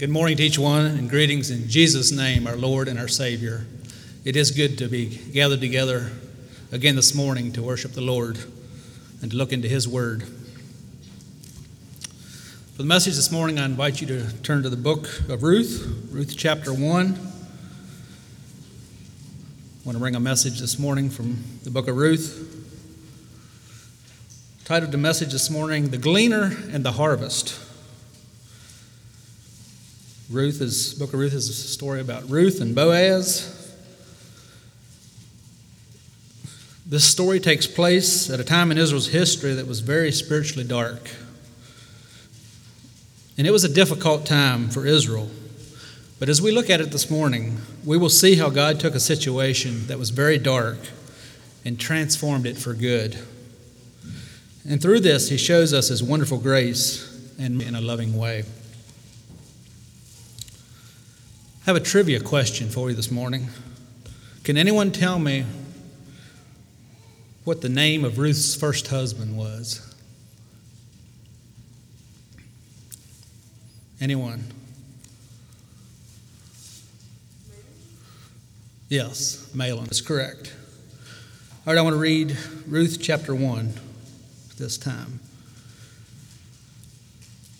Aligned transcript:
Good 0.00 0.08
morning 0.08 0.38
to 0.38 0.42
each 0.42 0.58
one, 0.58 0.86
and 0.86 1.10
greetings 1.10 1.50
in 1.50 1.68
Jesus' 1.68 2.10
name, 2.10 2.46
our 2.46 2.56
Lord 2.56 2.88
and 2.88 2.98
our 2.98 3.06
Savior. 3.06 3.66
It 4.24 4.34
is 4.34 4.50
good 4.50 4.78
to 4.78 4.88
be 4.88 5.18
gathered 5.34 5.60
together 5.60 6.10
again 6.72 6.96
this 6.96 7.14
morning 7.14 7.52
to 7.52 7.62
worship 7.62 7.92
the 7.92 8.00
Lord 8.00 8.38
and 9.20 9.30
to 9.30 9.36
look 9.36 9.52
into 9.52 9.68
His 9.68 9.86
Word. 9.86 10.22
For 12.72 12.78
the 12.78 12.84
message 12.84 13.16
this 13.16 13.30
morning, 13.30 13.58
I 13.58 13.66
invite 13.66 14.00
you 14.00 14.06
to 14.06 14.32
turn 14.42 14.62
to 14.62 14.70
the 14.70 14.76
book 14.78 15.06
of 15.28 15.42
Ruth, 15.42 16.06
Ruth 16.10 16.34
chapter 16.34 16.72
1. 16.72 16.80
I 16.80 17.10
want 19.84 19.96
to 19.96 19.98
bring 19.98 20.14
a 20.16 20.20
message 20.20 20.60
this 20.60 20.78
morning 20.78 21.10
from 21.10 21.44
the 21.62 21.70
book 21.70 21.88
of 21.88 21.96
Ruth. 21.98 22.46
Titled 24.64 24.92
the 24.92 24.98
message 24.98 25.32
this 25.32 25.50
morning, 25.50 25.90
The 25.90 25.98
Gleaner 25.98 26.56
and 26.72 26.86
the 26.86 26.92
Harvest. 26.92 27.66
Ruth 30.30 30.60
is 30.60 30.94
book 30.94 31.12
of 31.12 31.18
Ruth 31.18 31.34
is 31.34 31.48
a 31.48 31.52
story 31.52 32.00
about 32.00 32.30
Ruth 32.30 32.60
and 32.60 32.72
Boaz. 32.72 33.74
This 36.86 37.04
story 37.04 37.40
takes 37.40 37.66
place 37.66 38.30
at 38.30 38.38
a 38.38 38.44
time 38.44 38.70
in 38.70 38.78
Israel's 38.78 39.08
history 39.08 39.54
that 39.54 39.66
was 39.66 39.80
very 39.80 40.12
spiritually 40.12 40.62
dark. 40.62 41.10
And 43.36 43.44
it 43.44 43.50
was 43.50 43.64
a 43.64 43.68
difficult 43.68 44.24
time 44.24 44.68
for 44.68 44.86
Israel. 44.86 45.28
But 46.20 46.28
as 46.28 46.40
we 46.40 46.52
look 46.52 46.70
at 46.70 46.80
it 46.80 46.92
this 46.92 47.10
morning, 47.10 47.58
we 47.84 47.98
will 47.98 48.08
see 48.08 48.36
how 48.36 48.50
God 48.50 48.78
took 48.78 48.94
a 48.94 49.00
situation 49.00 49.88
that 49.88 49.98
was 49.98 50.10
very 50.10 50.38
dark 50.38 50.78
and 51.64 51.78
transformed 51.78 52.46
it 52.46 52.56
for 52.56 52.72
good. 52.72 53.18
And 54.68 54.80
through 54.80 55.00
this, 55.00 55.28
He 55.28 55.36
shows 55.36 55.72
us 55.72 55.88
His 55.88 56.04
wonderful 56.04 56.38
grace 56.38 57.34
and 57.36 57.60
in 57.60 57.74
a 57.74 57.80
loving 57.80 58.16
way. 58.16 58.44
I 61.59 61.59
have 61.70 61.76
a 61.76 61.86
trivia 61.86 62.18
question 62.18 62.68
for 62.68 62.90
you 62.90 62.96
this 62.96 63.12
morning. 63.12 63.46
Can 64.42 64.56
anyone 64.56 64.90
tell 64.90 65.20
me 65.20 65.44
what 67.44 67.60
the 67.60 67.68
name 67.68 68.04
of 68.04 68.18
Ruth's 68.18 68.56
first 68.56 68.88
husband 68.88 69.36
was? 69.36 69.94
Anyone? 74.00 74.46
Yes, 78.88 79.48
Mahlon 79.54 79.92
is 79.92 80.00
correct. 80.00 80.52
All 81.64 81.72
right, 81.72 81.78
I 81.78 81.82
want 81.82 81.94
to 81.94 82.00
read 82.00 82.36
Ruth 82.66 82.98
chapter 83.00 83.32
1 83.32 83.74
this 84.58 84.76
time. 84.76 85.20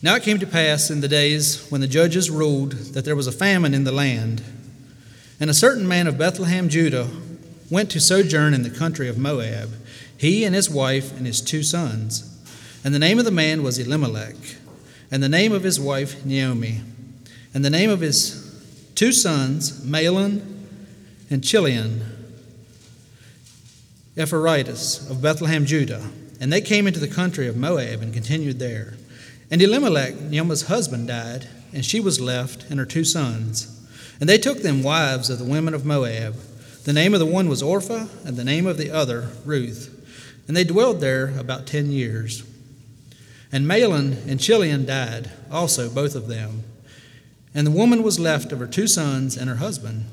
Now 0.02 0.14
it 0.16 0.22
came 0.22 0.38
to 0.38 0.46
pass 0.46 0.90
in 0.90 1.02
the 1.02 1.08
days 1.08 1.66
when 1.70 1.82
the 1.82 1.86
judges 1.86 2.30
ruled 2.30 2.72
that 2.94 3.04
there 3.04 3.16
was 3.16 3.26
a 3.26 3.32
famine 3.32 3.74
in 3.74 3.84
the 3.84 3.92
land. 3.92 4.42
And 5.38 5.50
a 5.50 5.54
certain 5.54 5.86
man 5.86 6.06
of 6.06 6.16
Bethlehem, 6.16 6.70
Judah, 6.70 7.08
went 7.70 7.90
to 7.90 8.00
sojourn 8.00 8.54
in 8.54 8.62
the 8.62 8.70
country 8.70 9.08
of 9.08 9.18
Moab, 9.18 9.70
he 10.16 10.44
and 10.44 10.54
his 10.54 10.70
wife 10.70 11.14
and 11.16 11.26
his 11.26 11.42
two 11.42 11.62
sons. 11.62 12.26
And 12.82 12.94
the 12.94 12.98
name 12.98 13.18
of 13.18 13.26
the 13.26 13.30
man 13.30 13.62
was 13.62 13.78
Elimelech, 13.78 14.36
and 15.10 15.22
the 15.22 15.28
name 15.28 15.52
of 15.52 15.64
his 15.64 15.78
wife 15.78 16.24
Naomi, 16.24 16.80
and 17.52 17.62
the 17.62 17.70
name 17.70 17.90
of 17.90 18.00
his 18.00 18.46
two 18.94 19.12
sons 19.12 19.84
Mahlon 19.84 20.42
and 21.28 21.44
Chilion, 21.44 22.00
Ephraitah 24.16 25.10
of 25.10 25.20
Bethlehem, 25.20 25.66
Judah. 25.66 26.10
And 26.40 26.50
they 26.50 26.62
came 26.62 26.86
into 26.86 27.00
the 27.00 27.08
country 27.08 27.46
of 27.48 27.56
Moab 27.56 28.00
and 28.00 28.14
continued 28.14 28.58
there. 28.58 28.94
And 29.50 29.60
Elimelech, 29.60 30.14
Naomi's 30.20 30.62
husband, 30.62 31.08
died, 31.08 31.48
and 31.72 31.84
she 31.84 32.00
was 32.00 32.20
left 32.20 32.64
and 32.70 32.78
her 32.78 32.86
two 32.86 33.04
sons. 33.04 33.76
And 34.20 34.28
they 34.28 34.38
took 34.38 34.58
them 34.58 34.82
wives 34.82 35.30
of 35.30 35.38
the 35.38 35.44
women 35.44 35.74
of 35.74 35.84
Moab. 35.84 36.36
The 36.84 36.92
name 36.92 37.14
of 37.14 37.20
the 37.20 37.26
one 37.26 37.48
was 37.48 37.62
Orpah, 37.62 38.06
and 38.25 38.36
the 38.36 38.44
name 38.44 38.66
of 38.66 38.78
the 38.78 38.91
other 38.91 39.28
Ruth. 39.44 39.97
And 40.47 40.56
they 40.56 40.64
dwelled 40.64 41.00
there 41.00 41.36
about 41.38 41.66
ten 41.66 41.91
years. 41.91 42.44
And 43.52 43.66
Mahlon 43.66 44.26
and 44.28 44.41
Chilion 44.41 44.86
died, 44.86 45.30
also 45.50 45.91
both 45.91 46.14
of 46.14 46.28
them. 46.28 46.62
And 47.54 47.66
the 47.66 47.72
woman 47.72 48.02
was 48.02 48.20
left 48.20 48.52
of 48.52 48.60
her 48.60 48.66
two 48.66 48.86
sons 48.86 49.36
and 49.36 49.48
her 49.48 49.56
husband. 49.56 50.06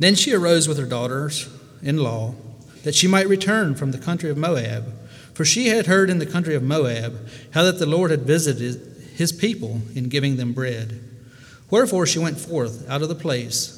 Then 0.00 0.14
she 0.14 0.32
arose 0.32 0.66
with 0.66 0.78
her 0.78 0.86
daughters 0.86 1.48
in 1.82 1.98
law, 1.98 2.34
that 2.82 2.94
she 2.94 3.06
might 3.06 3.28
return 3.28 3.74
from 3.74 3.92
the 3.92 3.98
country 3.98 4.30
of 4.30 4.36
Moab. 4.36 4.92
For 5.34 5.44
she 5.44 5.68
had 5.68 5.86
heard 5.86 6.10
in 6.10 6.18
the 6.18 6.26
country 6.26 6.54
of 6.54 6.62
Moab 6.62 7.28
how 7.52 7.62
that 7.64 7.78
the 7.78 7.86
Lord 7.86 8.10
had 8.10 8.22
visited 8.22 8.90
his 9.14 9.32
people 9.32 9.82
in 9.94 10.08
giving 10.08 10.36
them 10.36 10.52
bread. 10.52 11.00
Wherefore 11.70 12.06
she 12.06 12.18
went 12.18 12.40
forth 12.40 12.88
out 12.88 13.02
of 13.02 13.08
the 13.08 13.14
place 13.14 13.76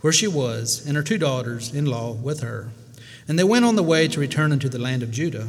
where 0.00 0.12
she 0.12 0.28
was, 0.28 0.86
and 0.86 0.96
her 0.96 1.02
two 1.02 1.16
daughters 1.16 1.74
in 1.74 1.86
law 1.86 2.12
with 2.12 2.40
her. 2.40 2.68
And 3.26 3.38
they 3.38 3.44
went 3.44 3.64
on 3.64 3.74
the 3.74 3.82
way 3.82 4.06
to 4.08 4.20
return 4.20 4.52
unto 4.52 4.68
the 4.68 4.78
land 4.78 5.02
of 5.02 5.10
Judah. 5.10 5.48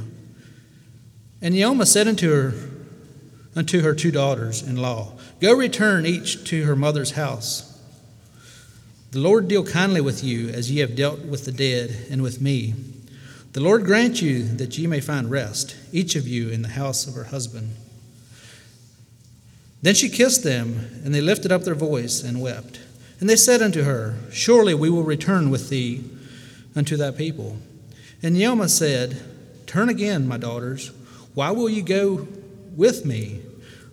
And 1.41 1.53
Naomi 1.53 1.85
said 1.85 2.07
unto 2.07 2.31
her, 2.31 2.53
unto 3.53 3.81
her 3.81 3.93
two 3.93 4.11
daughters 4.11 4.63
in 4.63 4.77
law, 4.77 5.11
Go 5.41 5.53
return 5.53 6.05
each 6.05 6.47
to 6.49 6.63
her 6.63 6.75
mother's 6.75 7.11
house. 7.11 7.77
The 9.11 9.19
Lord 9.19 9.49
deal 9.49 9.65
kindly 9.65 9.99
with 9.99 10.23
you 10.23 10.49
as 10.49 10.71
ye 10.71 10.79
have 10.79 10.95
dealt 10.95 11.25
with 11.25 11.43
the 11.45 11.51
dead 11.51 12.07
and 12.09 12.21
with 12.21 12.39
me. 12.39 12.73
The 13.55 13.61
Lord 13.61 13.85
grant 13.85 14.21
you 14.21 14.43
that 14.57 14.77
ye 14.77 14.85
may 14.85 14.99
find 14.99 15.31
rest, 15.31 15.77
each 15.93 16.17
of 16.17 16.27
you 16.27 16.49
in 16.49 16.61
the 16.61 16.67
house 16.67 17.07
of 17.07 17.13
her 17.13 17.23
husband. 17.23 17.69
Then 19.81 19.95
she 19.95 20.09
kissed 20.09 20.43
them, 20.43 20.89
and 21.05 21.15
they 21.15 21.21
lifted 21.21 21.53
up 21.53 21.63
their 21.63 21.73
voice 21.73 22.21
and 22.21 22.41
wept. 22.41 22.81
And 23.21 23.29
they 23.29 23.37
said 23.37 23.61
unto 23.61 23.83
her, 23.83 24.15
Surely 24.29 24.73
we 24.73 24.89
will 24.89 25.03
return 25.03 25.51
with 25.51 25.69
thee 25.69 26.03
unto 26.75 26.97
thy 26.97 27.11
people. 27.11 27.55
And 28.21 28.35
Naomi 28.35 28.67
said, 28.67 29.23
Turn 29.65 29.87
again, 29.87 30.27
my 30.27 30.35
daughters. 30.35 30.91
Why 31.33 31.51
will 31.51 31.69
ye 31.69 31.81
go 31.81 32.27
with 32.75 33.05
me? 33.05 33.39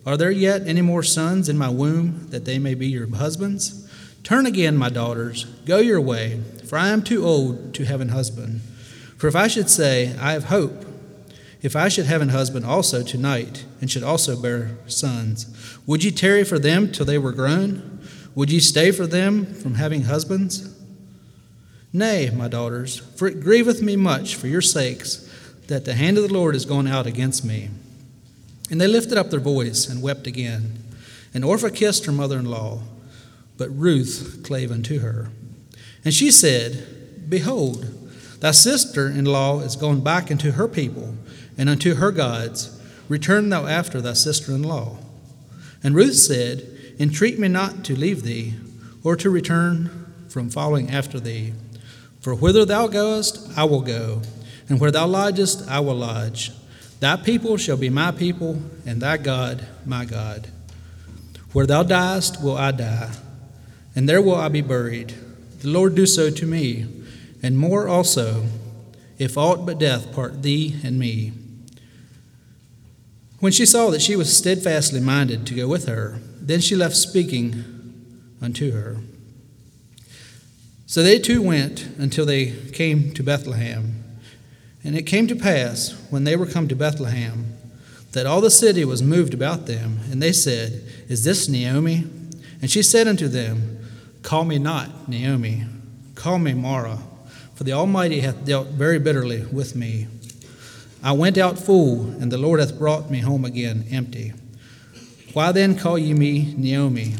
Are 0.04 0.16
there 0.16 0.32
yet 0.32 0.66
any 0.66 0.82
more 0.82 1.04
sons 1.04 1.48
in 1.48 1.56
my 1.56 1.68
womb 1.68 2.26
that 2.30 2.46
they 2.46 2.58
may 2.58 2.74
be 2.74 2.88
your 2.88 3.08
husbands? 3.14 3.88
Turn 4.24 4.44
again, 4.44 4.76
my 4.76 4.88
daughters. 4.88 5.44
Go 5.66 5.78
your 5.78 6.00
way, 6.00 6.40
for 6.64 6.78
I 6.78 6.88
am 6.88 7.04
too 7.04 7.24
old 7.24 7.74
to 7.74 7.84
have 7.84 8.00
an 8.00 8.08
husband. 8.08 8.62
For 9.22 9.28
if 9.28 9.36
I 9.36 9.46
should 9.46 9.70
say, 9.70 10.16
I 10.18 10.32
have 10.32 10.46
hope, 10.46 10.84
if 11.62 11.76
I 11.76 11.86
should 11.86 12.06
have 12.06 12.22
an 12.22 12.30
husband 12.30 12.66
also 12.66 13.04
tonight, 13.04 13.64
and 13.80 13.88
should 13.88 14.02
also 14.02 14.34
bear 14.34 14.72
sons, 14.88 15.46
would 15.86 16.02
ye 16.02 16.10
tarry 16.10 16.42
for 16.42 16.58
them 16.58 16.90
till 16.90 17.06
they 17.06 17.18
were 17.18 17.30
grown? 17.30 18.00
Would 18.34 18.50
ye 18.50 18.58
stay 18.58 18.90
for 18.90 19.06
them 19.06 19.46
from 19.46 19.76
having 19.76 20.02
husbands? 20.02 20.76
Nay, 21.92 22.30
my 22.34 22.48
daughters, 22.48 22.96
for 22.96 23.28
it 23.28 23.40
grieveth 23.40 23.80
me 23.80 23.94
much 23.94 24.34
for 24.34 24.48
your 24.48 24.60
sakes 24.60 25.30
that 25.68 25.84
the 25.84 25.94
hand 25.94 26.18
of 26.18 26.26
the 26.26 26.34
Lord 26.34 26.56
is 26.56 26.64
gone 26.64 26.88
out 26.88 27.06
against 27.06 27.44
me. 27.44 27.70
And 28.72 28.80
they 28.80 28.88
lifted 28.88 29.16
up 29.16 29.30
their 29.30 29.38
voice 29.38 29.88
and 29.88 30.02
wept 30.02 30.26
again. 30.26 30.82
And 31.32 31.44
Orpah 31.44 31.68
kissed 31.68 32.06
her 32.06 32.12
mother 32.12 32.40
in 32.40 32.46
law, 32.46 32.80
but 33.56 33.70
Ruth 33.70 34.40
clave 34.42 34.72
unto 34.72 34.98
her. 34.98 35.28
And 36.04 36.12
she 36.12 36.32
said, 36.32 37.30
Behold, 37.30 38.01
Thy 38.42 38.50
sister 38.50 39.06
in 39.06 39.24
law 39.24 39.60
is 39.60 39.76
gone 39.76 40.00
back 40.00 40.28
into 40.28 40.50
her 40.50 40.66
people 40.66 41.14
and 41.56 41.68
unto 41.68 41.94
her 41.94 42.10
gods. 42.10 42.76
Return 43.08 43.50
thou 43.50 43.66
after 43.66 44.00
thy 44.00 44.14
sister 44.14 44.50
in 44.50 44.64
law. 44.64 44.96
And 45.80 45.94
Ruth 45.94 46.16
said, 46.16 46.66
Entreat 46.98 47.38
me 47.38 47.46
not 47.46 47.84
to 47.84 47.94
leave 47.94 48.24
thee, 48.24 48.54
or 49.04 49.14
to 49.14 49.30
return 49.30 50.26
from 50.28 50.50
following 50.50 50.90
after 50.90 51.20
thee. 51.20 51.52
For 52.20 52.34
whither 52.34 52.64
thou 52.64 52.88
goest, 52.88 53.48
I 53.56 53.62
will 53.62 53.80
go, 53.80 54.22
and 54.68 54.80
where 54.80 54.90
thou 54.90 55.06
lodgest, 55.06 55.68
I 55.68 55.78
will 55.78 55.94
lodge. 55.94 56.50
Thy 56.98 57.14
people 57.14 57.56
shall 57.56 57.76
be 57.76 57.90
my 57.90 58.10
people, 58.10 58.60
and 58.84 59.00
thy 59.00 59.18
God 59.18 59.68
my 59.86 60.04
God. 60.04 60.48
Where 61.52 61.66
thou 61.66 61.84
diest, 61.84 62.42
will 62.42 62.56
I 62.56 62.72
die, 62.72 63.12
and 63.94 64.08
there 64.08 64.20
will 64.20 64.34
I 64.34 64.48
be 64.48 64.62
buried. 64.62 65.14
The 65.60 65.68
Lord 65.68 65.94
do 65.94 66.06
so 66.06 66.28
to 66.28 66.44
me 66.44 67.01
and 67.42 67.58
more 67.58 67.88
also, 67.88 68.44
if 69.18 69.36
aught 69.36 69.66
but 69.66 69.78
death 69.78 70.12
part 70.14 70.42
thee 70.42 70.76
and 70.84 70.98
me. 70.98 71.32
When 73.40 73.52
she 73.52 73.66
saw 73.66 73.90
that 73.90 74.02
she 74.02 74.14
was 74.14 74.36
steadfastly 74.36 75.00
minded 75.00 75.46
to 75.46 75.54
go 75.54 75.66
with 75.66 75.88
her, 75.88 76.20
then 76.40 76.60
she 76.60 76.76
left 76.76 76.94
speaking 76.94 77.64
unto 78.40 78.70
her. 78.70 78.98
So 80.86 81.02
they 81.02 81.18
two 81.18 81.42
went 81.42 81.86
until 81.98 82.24
they 82.24 82.52
came 82.72 83.12
to 83.14 83.22
Bethlehem. 83.22 84.04
And 84.84 84.96
it 84.96 85.02
came 85.02 85.26
to 85.28 85.36
pass, 85.36 85.90
when 86.10 86.24
they 86.24 86.36
were 86.36 86.46
come 86.46 86.68
to 86.68 86.76
Bethlehem, 86.76 87.56
that 88.12 88.26
all 88.26 88.40
the 88.40 88.50
city 88.50 88.84
was 88.84 89.02
moved 89.02 89.32
about 89.32 89.66
them, 89.66 90.00
and 90.10 90.20
they 90.20 90.32
said, 90.32 90.82
Is 91.08 91.24
this 91.24 91.48
Naomi? 91.48 92.04
And 92.60 92.70
she 92.70 92.82
said 92.82 93.08
unto 93.08 93.26
them, 93.26 93.78
Call 94.22 94.44
me 94.44 94.58
not 94.58 95.08
Naomi, 95.08 95.64
call 96.14 96.38
me 96.38 96.52
Mara 96.52 96.98
for 97.62 97.66
the 97.66 97.74
Almighty 97.74 98.18
hath 98.18 98.44
dealt 98.44 98.66
very 98.70 98.98
bitterly 98.98 99.44
with 99.52 99.76
me. 99.76 100.08
I 101.00 101.12
went 101.12 101.38
out 101.38 101.60
full, 101.60 102.10
and 102.20 102.32
the 102.32 102.36
Lord 102.36 102.58
hath 102.58 102.76
brought 102.76 103.08
me 103.08 103.20
home 103.20 103.44
again 103.44 103.84
empty. 103.88 104.32
Why 105.32 105.52
then 105.52 105.78
call 105.78 105.96
ye 105.96 106.12
me 106.12 106.56
Naomi, 106.58 107.14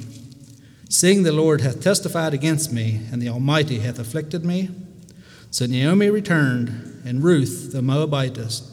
seeing 0.88 1.22
the 1.22 1.30
Lord 1.30 1.60
hath 1.60 1.80
testified 1.80 2.34
against 2.34 2.72
me, 2.72 3.02
and 3.12 3.22
the 3.22 3.28
Almighty 3.28 3.78
hath 3.78 4.00
afflicted 4.00 4.44
me? 4.44 4.70
So 5.52 5.66
Naomi 5.66 6.10
returned, 6.10 7.02
and 7.04 7.22
Ruth 7.22 7.70
the 7.70 7.80
Moabitess, 7.80 8.68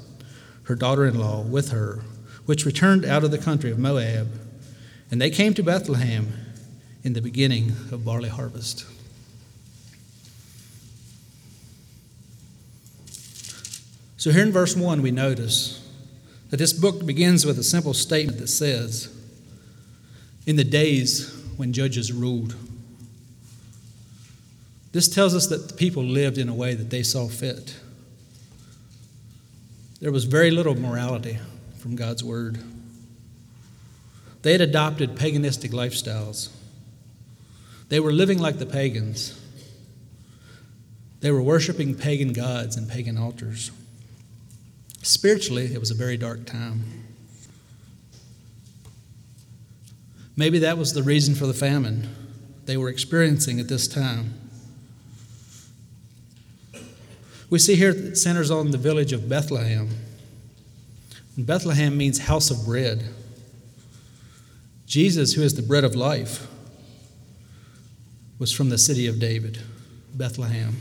her 0.63 0.75
daughter 0.75 1.06
in 1.06 1.19
law, 1.19 1.44
with 1.44 1.69
her, 1.69 2.00
which 2.48 2.66
returned 2.66 3.06
out 3.06 3.24
of 3.24 3.30
the 3.30 3.38
country 3.38 3.69
of 3.69 3.77
Moab. 3.77 4.27
And 5.12 5.21
they 5.21 5.30
came 5.30 5.54
to 5.54 5.62
Bethlehem 5.62 6.33
in 7.04 7.13
the 7.13 7.21
beginning 7.21 7.74
of 7.92 8.04
barley 8.04 8.30
harvest. 8.30 8.88
So, 14.19 14.31
here 14.31 14.44
in 14.44 14.51
verse 14.51 14.75
1, 14.75 15.01
we 15.01 15.12
notice 15.12 15.81
that 16.50 16.57
this 16.57 16.74
book 16.74 17.06
begins 17.06 17.45
with 17.45 17.57
a 17.57 17.63
simple 17.63 17.94
statement 17.94 18.38
that 18.39 18.50
says, 18.50 19.07
In 20.45 20.57
the 20.57 20.66
days 20.66 21.33
when 21.56 21.71
judges 21.71 22.12
ruled. 22.12 22.54
This 24.92 25.07
tells 25.07 25.33
us 25.33 25.48
that 25.48 25.69
the 25.69 25.74
people 25.74 26.04
lived 26.04 26.38
in 26.38 26.50
a 26.50 26.54
way 26.54 26.74
that 26.74 26.89
they 26.89 27.01
saw 27.01 27.30
fit. 27.30 27.80
There 30.01 30.12
was 30.12 30.25
very 30.25 30.51
little 30.51 30.75
morality 30.75 31.39
from 31.77 31.95
God's 31.95 32.21
word. 32.21 32.60
They 34.42 34.51
had 34.51 34.60
adopted 34.60 35.12
paganistic 35.16 35.69
lifestyles. 35.69 36.50
They 37.88 38.01
were 38.01 38.12
living 38.12 38.39
like 38.39 38.60
the 38.60 38.66
pagans. 38.66 39.39
They 41.21 41.31
were 41.31 41.42
worshiping 41.42 41.95
pagan 41.95 42.33
gods 42.33 42.75
and 42.75 42.89
pagan 42.89 43.18
altars. 43.18 43.71
Spiritually, 45.01 45.73
it 45.73 45.79
was 45.79 45.91
a 45.91 45.95
very 45.95 46.17
dark 46.17 46.45
time. 46.45 46.83
Maybe 50.35 50.59
that 50.59 50.77
was 50.77 50.93
the 50.93 51.03
reason 51.03 51.35
for 51.35 51.45
the 51.45 51.53
famine 51.53 52.15
they 52.65 52.77
were 52.77 52.89
experiencing 52.89 53.59
at 53.59 53.67
this 53.67 53.87
time. 53.87 54.33
We 57.49 57.57
see 57.57 57.75
here 57.75 57.89
it 57.89 58.15
centers 58.15 58.51
on 58.51 58.71
the 58.71 58.77
village 58.77 59.11
of 59.11 59.27
Bethlehem. 59.27 59.89
And 61.35 61.47
Bethlehem 61.47 61.97
means 61.97 62.19
house 62.19 62.51
of 62.51 62.63
bread. 62.65 63.05
Jesus, 64.85 65.33
who 65.33 65.41
is 65.41 65.55
the 65.55 65.61
bread 65.61 65.83
of 65.83 65.95
life, 65.95 66.47
was 68.37 68.51
from 68.51 68.69
the 68.69 68.77
city 68.77 69.07
of 69.07 69.19
David, 69.19 69.59
Bethlehem. 70.13 70.77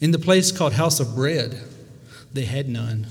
In 0.00 0.12
the 0.12 0.18
place 0.18 0.52
called 0.52 0.74
House 0.74 1.00
of 1.00 1.14
Bread, 1.14 1.60
they 2.32 2.44
had 2.44 2.68
none. 2.68 3.06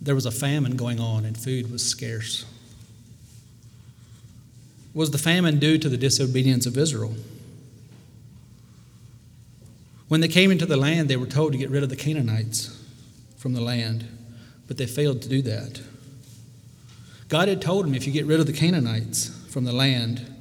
There 0.00 0.14
was 0.14 0.26
a 0.26 0.30
famine 0.30 0.76
going 0.76 1.00
on 1.00 1.24
and 1.24 1.36
food 1.36 1.70
was 1.72 1.84
scarce. 1.84 2.44
Was 4.94 5.10
the 5.10 5.18
famine 5.18 5.58
due 5.58 5.78
to 5.78 5.88
the 5.88 5.96
disobedience 5.96 6.66
of 6.66 6.78
Israel? 6.78 7.14
When 10.06 10.20
they 10.20 10.28
came 10.28 10.50
into 10.50 10.66
the 10.66 10.76
land, 10.76 11.08
they 11.08 11.16
were 11.16 11.26
told 11.26 11.52
to 11.52 11.58
get 11.58 11.70
rid 11.70 11.82
of 11.82 11.90
the 11.90 11.96
Canaanites 11.96 12.74
from 13.36 13.52
the 13.52 13.60
land, 13.60 14.06
but 14.66 14.78
they 14.78 14.86
failed 14.86 15.20
to 15.22 15.28
do 15.28 15.42
that. 15.42 15.82
God 17.28 17.48
had 17.48 17.60
told 17.60 17.84
them 17.84 17.94
if 17.94 18.06
you 18.06 18.12
get 18.12 18.24
rid 18.24 18.40
of 18.40 18.46
the 18.46 18.52
Canaanites 18.52 19.28
from 19.50 19.64
the 19.64 19.72
land, 19.72 20.34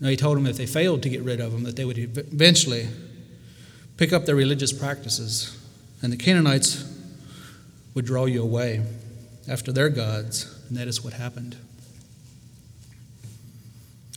no, 0.00 0.08
he 0.08 0.16
told 0.16 0.36
them 0.36 0.46
if 0.46 0.56
they 0.56 0.66
failed 0.66 1.02
to 1.02 1.08
get 1.08 1.22
rid 1.22 1.40
of 1.40 1.52
them, 1.52 1.62
that 1.64 1.76
they 1.76 1.84
would 1.84 1.98
eventually 1.98 2.88
pick 3.96 4.12
up 4.12 4.26
their 4.26 4.36
religious 4.36 4.72
practices, 4.72 5.58
and 6.02 6.12
the 6.12 6.16
Canaanites 6.16 6.84
would 7.94 8.04
draw 8.04 8.26
you 8.26 8.42
away 8.42 8.84
after 9.48 9.72
their 9.72 9.88
gods, 9.88 10.62
and 10.68 10.76
that 10.76 10.86
is 10.86 11.02
what 11.02 11.14
happened. 11.14 11.56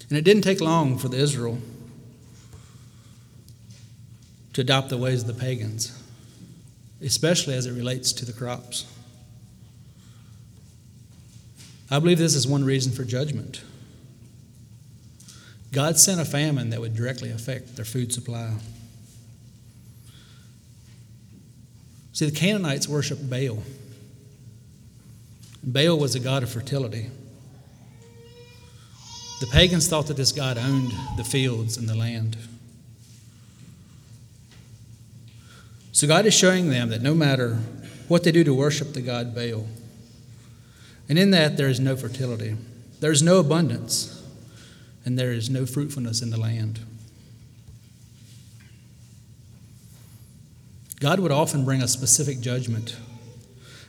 And 0.09 0.17
it 0.17 0.23
didn't 0.23 0.41
take 0.41 0.59
long 0.59 0.97
for 0.97 1.07
the 1.07 1.17
Israel 1.17 1.59
to 4.53 4.61
adopt 4.61 4.89
the 4.89 4.97
ways 4.97 5.21
of 5.21 5.27
the 5.27 5.33
pagans, 5.33 5.97
especially 7.01 7.53
as 7.53 7.65
it 7.65 7.71
relates 7.71 8.11
to 8.13 8.25
the 8.25 8.33
crops. 8.33 8.85
I 11.89 11.99
believe 11.99 12.17
this 12.17 12.35
is 12.35 12.47
one 12.47 12.65
reason 12.65 12.91
for 12.91 13.03
judgment. 13.03 13.61
God 15.71 15.99
sent 15.99 16.19
a 16.19 16.25
famine 16.25 16.71
that 16.71 16.81
would 16.81 16.95
directly 16.95 17.29
affect 17.29 17.75
their 17.75 17.85
food 17.85 18.11
supply. 18.11 18.53
See, 22.13 22.25
the 22.25 22.35
Canaanites 22.35 22.87
worshiped 22.87 23.29
Baal. 23.29 23.63
Baal 25.63 25.97
was 25.97 26.15
a 26.15 26.19
god 26.19 26.43
of 26.43 26.49
fertility. 26.49 27.09
The 29.39 29.47
pagans 29.47 29.87
thought 29.87 30.07
that 30.07 30.17
this 30.17 30.31
god 30.31 30.57
owned 30.57 30.91
the 31.17 31.23
fields 31.23 31.77
and 31.77 31.87
the 31.87 31.95
land. 31.95 32.35
So 35.91 36.07
God 36.07 36.25
is 36.25 36.33
showing 36.33 36.69
them 36.69 36.89
that 36.89 37.01
no 37.01 37.13
matter 37.13 37.59
what 38.07 38.23
they 38.23 38.31
do 38.31 38.43
to 38.43 38.53
worship 38.53 38.93
the 38.93 39.01
god 39.01 39.35
Baal, 39.35 39.67
and 41.07 41.19
in 41.19 41.31
that 41.31 41.57
there 41.57 41.69
is 41.69 41.79
no 41.79 41.95
fertility, 41.95 42.57
there 42.99 43.11
is 43.11 43.21
no 43.21 43.39
abundance, 43.39 44.18
and 45.05 45.17
there 45.17 45.31
is 45.31 45.49
no 45.49 45.65
fruitfulness 45.65 46.21
in 46.21 46.29
the 46.29 46.39
land. 46.39 46.79
God 50.99 51.19
would 51.19 51.31
often 51.31 51.63
bring 51.63 51.81
a 51.81 51.87
specific 51.87 52.41
judgment 52.41 52.97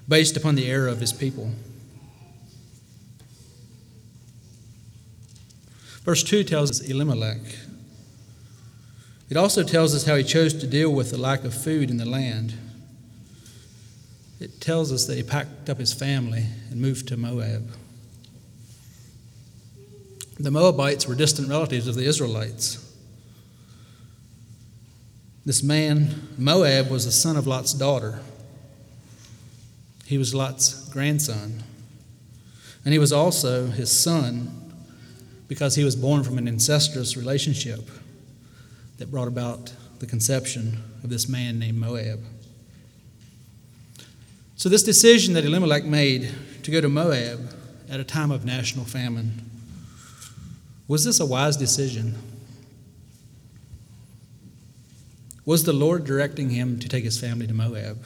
based 0.09 0.37
upon 0.37 0.55
the 0.55 0.69
error 0.69 0.89
of 0.89 1.01
his 1.01 1.13
people. 1.13 1.51
Verse 6.03 6.23
2 6.23 6.45
tells 6.45 6.71
us 6.71 6.81
Elimelech. 6.81 7.41
It 9.29 9.37
also 9.37 9.63
tells 9.63 9.95
us 9.95 10.07
how 10.07 10.17
he 10.17 10.25
chose 10.25 10.55
to 10.55 10.67
deal 10.67 10.91
with 10.91 11.11
the 11.11 11.19
lack 11.19 11.45
of 11.45 11.55
food 11.55 11.91
in 11.91 11.99
the 11.99 12.05
land. 12.05 12.55
It 14.41 14.61
tells 14.61 14.91
us 14.91 15.07
that 15.07 15.17
he 15.17 15.23
packed 15.23 15.69
up 15.69 15.79
his 15.79 15.93
family 15.93 16.47
and 16.71 16.81
moved 16.81 17.07
to 17.09 17.17
Moab. 17.17 17.71
The 20.41 20.51
Moabites 20.51 21.07
were 21.07 21.15
distant 21.15 21.51
relatives 21.51 21.87
of 21.87 21.97
the 21.97 22.07
Israelites. 22.07 22.79
This 25.45 25.63
man, 25.63 26.29
Moab, 26.39 26.91
was 26.91 27.05
the 27.05 27.13
son 27.13 27.37
of 27.37 27.47
Lot's 27.47 27.75
daughter. 27.75 28.21
He 30.07 30.17
was 30.17 30.35
Lot's 30.35 30.89
grandson. 30.89 31.63
And 32.87 32.95
he 32.95 32.99
was 32.99 33.13
also 33.13 33.67
his 33.67 33.95
son 33.95 34.73
because 35.47 35.75
he 35.75 35.85
was 35.85 35.95
born 35.95 36.25
from 36.25 36.39
an 36.39 36.49
incestuous 36.49 37.19
relationship 37.19 37.91
that 38.97 39.11
brought 39.11 39.29
about 39.29 39.75
the 39.99 40.07
conception 40.07 40.83
of 41.05 41.11
this 41.11 41.29
man 41.29 41.59
named 41.59 41.77
Moab. 41.77 42.21
So, 44.57 44.71
this 44.71 44.83
decision 44.83 45.35
that 45.35 45.45
Elimelech 45.45 45.85
made 45.85 46.33
to 46.63 46.71
go 46.71 46.81
to 46.81 46.89
Moab 46.89 47.55
at 47.91 48.01
a 48.01 48.05
time 48.05 48.31
of 48.31 48.47
national 48.47 48.87
famine 48.87 49.50
was 50.91 51.05
this 51.05 51.21
a 51.21 51.25
wise 51.25 51.57
decision? 51.57 52.17
Was 55.45 55.63
the 55.63 55.73
Lord 55.73 56.05
directing 56.05 56.51
him 56.51 56.81
to 56.81 56.89
take 56.89 57.05
his 57.05 57.17
family 57.17 57.47
to 57.47 57.55
Moab? 57.55 58.05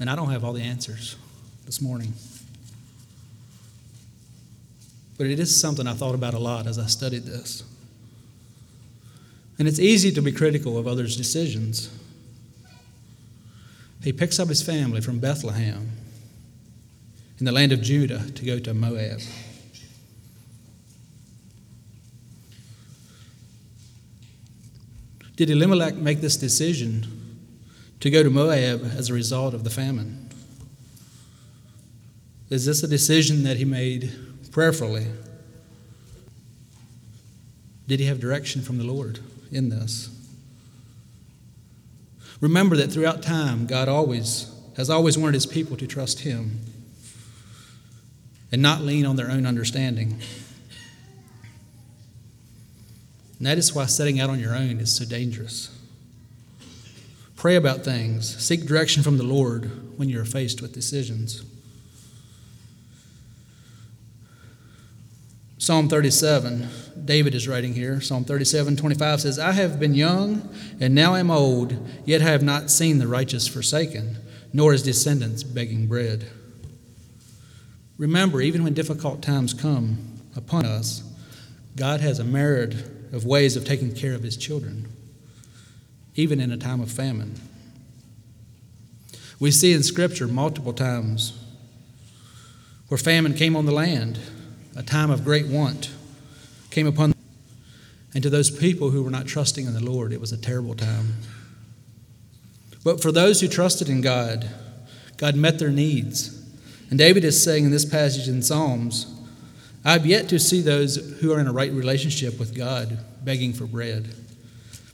And 0.00 0.10
I 0.10 0.16
don't 0.16 0.30
have 0.30 0.42
all 0.42 0.52
the 0.52 0.62
answers 0.62 1.14
this 1.66 1.80
morning. 1.80 2.14
But 5.18 5.28
it 5.28 5.38
is 5.38 5.60
something 5.60 5.86
I 5.86 5.92
thought 5.92 6.16
about 6.16 6.34
a 6.34 6.40
lot 6.40 6.66
as 6.66 6.80
I 6.80 6.86
studied 6.86 7.26
this. 7.26 7.62
And 9.56 9.68
it's 9.68 9.78
easy 9.78 10.10
to 10.10 10.20
be 10.20 10.32
critical 10.32 10.76
of 10.76 10.88
others' 10.88 11.16
decisions. 11.16 11.96
He 14.02 14.12
picks 14.12 14.40
up 14.40 14.48
his 14.48 14.62
family 14.62 15.00
from 15.00 15.20
Bethlehem 15.20 15.92
in 17.38 17.46
the 17.46 17.52
land 17.52 17.70
of 17.70 17.82
Judah 17.82 18.32
to 18.32 18.44
go 18.44 18.58
to 18.58 18.74
Moab. 18.74 19.20
Did 25.40 25.48
Elimelech 25.48 25.94
make 25.94 26.20
this 26.20 26.36
decision 26.36 27.06
to 28.00 28.10
go 28.10 28.22
to 28.22 28.28
Moab 28.28 28.84
as 28.94 29.08
a 29.08 29.14
result 29.14 29.54
of 29.54 29.64
the 29.64 29.70
famine? 29.70 30.28
Is 32.50 32.66
this 32.66 32.82
a 32.82 32.86
decision 32.86 33.42
that 33.44 33.56
he 33.56 33.64
made 33.64 34.12
prayerfully? 34.52 35.06
Did 37.88 38.00
he 38.00 38.04
have 38.04 38.20
direction 38.20 38.60
from 38.60 38.76
the 38.76 38.84
Lord 38.84 39.20
in 39.50 39.70
this? 39.70 40.10
Remember 42.42 42.76
that 42.76 42.92
throughout 42.92 43.22
time, 43.22 43.64
God 43.64 43.88
always 43.88 44.54
has 44.76 44.90
always 44.90 45.16
wanted 45.16 45.36
his 45.36 45.46
people 45.46 45.78
to 45.78 45.86
trust 45.86 46.20
him 46.20 46.60
and 48.52 48.60
not 48.60 48.82
lean 48.82 49.06
on 49.06 49.16
their 49.16 49.30
own 49.30 49.46
understanding. 49.46 50.20
And 53.40 53.46
that 53.46 53.56
is 53.56 53.74
why 53.74 53.86
setting 53.86 54.20
out 54.20 54.28
on 54.28 54.38
your 54.38 54.54
own 54.54 54.80
is 54.80 54.94
so 54.94 55.06
dangerous. 55.06 55.74
Pray 57.36 57.56
about 57.56 57.86
things. 57.86 58.36
Seek 58.36 58.66
direction 58.66 59.02
from 59.02 59.16
the 59.16 59.22
Lord 59.22 59.98
when 59.98 60.10
you're 60.10 60.26
faced 60.26 60.60
with 60.60 60.74
decisions. 60.74 61.42
Psalm 65.56 65.88
37, 65.88 66.68
David 67.06 67.34
is 67.34 67.48
writing 67.48 67.72
here. 67.72 68.02
Psalm 68.02 68.26
37, 68.26 68.76
25 68.76 69.22
says, 69.22 69.38
I 69.38 69.52
have 69.52 69.80
been 69.80 69.94
young 69.94 70.46
and 70.78 70.94
now 70.94 71.14
am 71.14 71.30
old, 71.30 71.78
yet 72.04 72.20
I 72.20 72.24
have 72.24 72.42
not 72.42 72.70
seen 72.70 72.98
the 72.98 73.08
righteous 73.08 73.48
forsaken, 73.48 74.18
nor 74.52 74.72
his 74.72 74.82
descendants 74.82 75.44
begging 75.44 75.86
bread. 75.86 76.26
Remember, 77.96 78.42
even 78.42 78.64
when 78.64 78.74
difficult 78.74 79.22
times 79.22 79.54
come 79.54 79.96
upon 80.36 80.66
us, 80.66 81.02
God 81.74 82.02
has 82.02 82.18
a 82.18 82.24
myriad 82.24 82.99
of 83.12 83.24
ways 83.24 83.56
of 83.56 83.64
taking 83.64 83.94
care 83.94 84.14
of 84.14 84.22
his 84.22 84.36
children, 84.36 84.88
even 86.14 86.40
in 86.40 86.52
a 86.52 86.56
time 86.56 86.80
of 86.80 86.90
famine. 86.90 87.34
We 89.38 89.50
see 89.50 89.72
in 89.72 89.82
Scripture 89.82 90.28
multiple 90.28 90.72
times 90.72 91.32
where 92.88 92.98
famine 92.98 93.34
came 93.34 93.56
on 93.56 93.66
the 93.66 93.72
land 93.72 94.18
a 94.76 94.82
time 94.82 95.10
of 95.10 95.24
great 95.24 95.46
want 95.46 95.90
came 96.70 96.86
upon. 96.86 97.12
And 98.14 98.22
to 98.22 98.30
those 98.30 98.50
people 98.50 98.90
who 98.90 99.02
were 99.02 99.10
not 99.10 99.26
trusting 99.26 99.66
in 99.66 99.74
the 99.74 99.84
Lord, 99.84 100.12
it 100.12 100.20
was 100.20 100.32
a 100.32 100.36
terrible 100.36 100.74
time. 100.74 101.14
But 102.82 103.02
for 103.02 103.12
those 103.12 103.40
who 103.40 103.48
trusted 103.48 103.88
in 103.88 104.00
God, 104.00 104.48
God 105.16 105.36
met 105.36 105.58
their 105.58 105.70
needs. 105.70 106.36
And 106.88 106.98
David 106.98 107.24
is 107.24 107.42
saying 107.42 107.64
in 107.64 107.70
this 107.70 107.84
passage 107.84 108.28
in 108.28 108.42
Psalms, 108.42 109.19
I 109.84 109.92
have 109.92 110.06
yet 110.06 110.28
to 110.28 110.38
see 110.38 110.60
those 110.60 111.20
who 111.20 111.32
are 111.32 111.40
in 111.40 111.46
a 111.46 111.52
right 111.52 111.72
relationship 111.72 112.38
with 112.38 112.54
God 112.54 112.98
begging 113.24 113.52
for 113.52 113.66
bread 113.66 114.14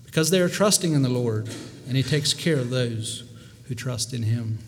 because 0.05 0.31
they 0.31 0.40
are 0.40 0.49
trusting 0.49 0.93
in 0.93 1.02
the 1.02 1.09
Lord 1.09 1.49
and 1.88 1.97
He 1.97 2.02
takes 2.02 2.33
care 2.33 2.59
of 2.59 2.71
those 2.71 3.25
who 3.64 3.75
trust 3.75 4.12
in 4.12 4.23
Him. 4.23 4.59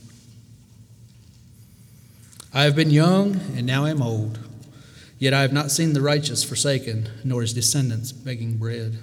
I 2.53 2.63
have 2.63 2.75
been 2.75 2.91
young 2.91 3.41
and 3.57 3.67
now 3.67 3.87
am 3.87 4.03
old. 4.03 4.39
Yet 5.19 5.35
I 5.35 5.43
have 5.43 5.53
not 5.53 5.71
seen 5.71 5.93
the 5.93 6.01
righteous 6.01 6.45
forsaken, 6.45 7.09
nor 7.25 7.43
his 7.43 7.53
descendants 7.53 8.13
begging 8.13 8.57
bread. 8.57 8.99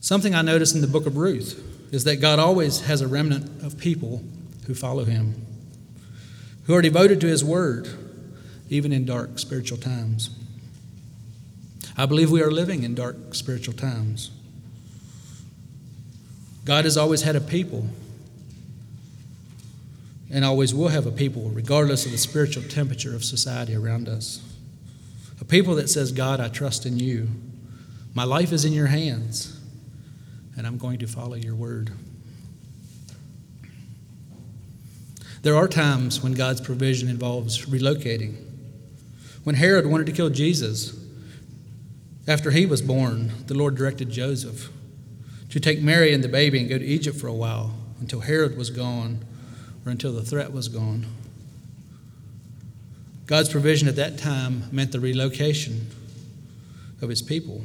Something 0.00 0.34
I 0.34 0.42
notice 0.42 0.74
in 0.74 0.80
the 0.80 0.86
book 0.88 1.06
of 1.06 1.16
Ruth 1.16 1.62
is 1.92 2.04
that 2.04 2.16
God 2.16 2.38
always 2.38 2.80
has 2.82 3.00
a 3.00 3.08
remnant 3.08 3.62
of 3.62 3.78
people 3.78 4.24
who 4.66 4.74
follow 4.74 5.04
him, 5.04 5.45
who 6.66 6.74
are 6.74 6.82
devoted 6.82 7.20
to 7.20 7.26
his 7.26 7.44
word, 7.44 7.88
even 8.68 8.92
in 8.92 9.04
dark 9.04 9.38
spiritual 9.38 9.78
times. 9.78 10.30
I 11.96 12.06
believe 12.06 12.30
we 12.30 12.42
are 12.42 12.50
living 12.50 12.82
in 12.82 12.94
dark 12.94 13.34
spiritual 13.34 13.74
times. 13.74 14.30
God 16.64 16.84
has 16.84 16.96
always 16.96 17.22
had 17.22 17.36
a 17.36 17.40
people 17.40 17.88
and 20.30 20.44
always 20.44 20.74
will 20.74 20.88
have 20.88 21.06
a 21.06 21.12
people, 21.12 21.50
regardless 21.50 22.04
of 22.04 22.12
the 22.12 22.18
spiritual 22.18 22.64
temperature 22.64 23.14
of 23.14 23.24
society 23.24 23.74
around 23.74 24.08
us. 24.08 24.42
A 25.40 25.44
people 25.44 25.76
that 25.76 25.88
says, 25.88 26.10
God, 26.10 26.40
I 26.40 26.48
trust 26.48 26.84
in 26.84 26.98
you. 26.98 27.28
My 28.12 28.24
life 28.24 28.52
is 28.52 28.64
in 28.64 28.72
your 28.72 28.88
hands, 28.88 29.60
and 30.56 30.66
I'm 30.66 30.78
going 30.78 30.98
to 30.98 31.06
follow 31.06 31.34
your 31.34 31.54
word. 31.54 31.92
There 35.46 35.54
are 35.54 35.68
times 35.68 36.24
when 36.24 36.32
God's 36.32 36.60
provision 36.60 37.08
involves 37.08 37.66
relocating. 37.66 38.34
When 39.44 39.54
Herod 39.54 39.86
wanted 39.86 40.06
to 40.06 40.12
kill 40.12 40.28
Jesus, 40.28 40.98
after 42.26 42.50
he 42.50 42.66
was 42.66 42.82
born, 42.82 43.30
the 43.46 43.54
Lord 43.54 43.76
directed 43.76 44.10
Joseph 44.10 44.70
to 45.50 45.60
take 45.60 45.80
Mary 45.80 46.12
and 46.12 46.24
the 46.24 46.28
baby 46.28 46.58
and 46.58 46.68
go 46.68 46.78
to 46.78 46.84
Egypt 46.84 47.16
for 47.16 47.28
a 47.28 47.32
while 47.32 47.76
until 48.00 48.18
Herod 48.18 48.56
was 48.56 48.70
gone 48.70 49.24
or 49.86 49.92
until 49.92 50.12
the 50.12 50.22
threat 50.22 50.52
was 50.52 50.66
gone. 50.66 51.06
God's 53.26 53.48
provision 53.48 53.86
at 53.86 53.94
that 53.94 54.18
time 54.18 54.64
meant 54.72 54.90
the 54.90 54.98
relocation 54.98 55.86
of 57.00 57.08
his 57.08 57.22
people. 57.22 57.62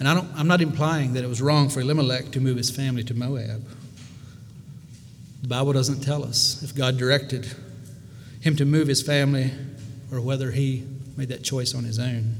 And 0.00 0.08
I 0.08 0.14
don't, 0.14 0.28
I'm 0.34 0.48
not 0.48 0.60
implying 0.60 1.12
that 1.12 1.22
it 1.22 1.28
was 1.28 1.40
wrong 1.40 1.68
for 1.68 1.82
Elimelech 1.82 2.32
to 2.32 2.40
move 2.40 2.56
his 2.56 2.72
family 2.72 3.04
to 3.04 3.14
Moab. 3.14 3.64
The 5.44 5.48
Bible 5.48 5.74
doesn't 5.74 6.00
tell 6.00 6.24
us 6.24 6.62
if 6.62 6.74
God 6.74 6.96
directed 6.96 7.54
him 8.40 8.56
to 8.56 8.64
move 8.64 8.88
his 8.88 9.02
family 9.02 9.50
or 10.10 10.22
whether 10.22 10.52
he 10.52 10.86
made 11.18 11.28
that 11.28 11.42
choice 11.42 11.74
on 11.74 11.84
his 11.84 11.98
own. 11.98 12.36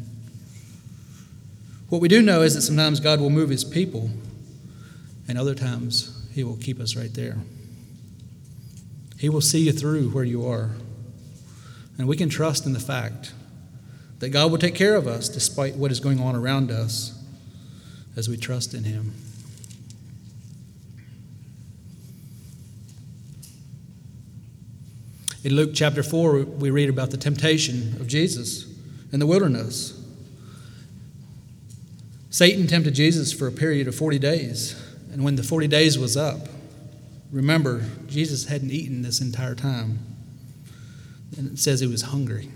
What 1.90 2.00
we 2.00 2.08
do 2.08 2.22
know 2.22 2.40
is 2.40 2.54
that 2.54 2.62
sometimes 2.62 3.00
God 3.00 3.20
will 3.20 3.28
move 3.28 3.50
his 3.50 3.62
people, 3.62 4.08
and 5.28 5.36
other 5.36 5.54
times 5.54 6.26
he 6.32 6.44
will 6.44 6.56
keep 6.56 6.80
us 6.80 6.96
right 6.96 7.12
there. 7.12 7.36
He 9.18 9.28
will 9.28 9.42
see 9.42 9.60
you 9.60 9.72
through 9.72 10.08
where 10.08 10.24
you 10.24 10.46
are. 10.48 10.70
And 11.98 12.08
we 12.08 12.16
can 12.16 12.30
trust 12.30 12.64
in 12.64 12.72
the 12.72 12.80
fact 12.80 13.34
that 14.20 14.30
God 14.30 14.50
will 14.50 14.56
take 14.56 14.74
care 14.74 14.96
of 14.96 15.06
us 15.06 15.28
despite 15.28 15.76
what 15.76 15.92
is 15.92 16.00
going 16.00 16.20
on 16.20 16.34
around 16.34 16.70
us 16.70 17.22
as 18.16 18.30
we 18.30 18.38
trust 18.38 18.72
in 18.72 18.84
Him. 18.84 19.12
In 25.44 25.56
Luke 25.56 25.72
chapter 25.74 26.02
4, 26.02 26.40
we 26.40 26.70
read 26.70 26.88
about 26.88 27.10
the 27.10 27.18
temptation 27.18 28.00
of 28.00 28.06
Jesus 28.06 28.66
in 29.12 29.20
the 29.20 29.26
wilderness. 29.26 29.92
Satan 32.30 32.66
tempted 32.66 32.94
Jesus 32.94 33.30
for 33.30 33.46
a 33.46 33.52
period 33.52 33.86
of 33.86 33.94
40 33.94 34.18
days. 34.18 34.74
And 35.12 35.22
when 35.22 35.36
the 35.36 35.42
40 35.42 35.68
days 35.68 35.98
was 35.98 36.16
up, 36.16 36.48
remember, 37.30 37.84
Jesus 38.06 38.46
hadn't 38.46 38.70
eaten 38.70 39.02
this 39.02 39.20
entire 39.20 39.54
time. 39.54 39.98
And 41.36 41.52
it 41.52 41.58
says 41.58 41.80
he 41.80 41.86
was 41.86 42.02
hungry. 42.02 42.48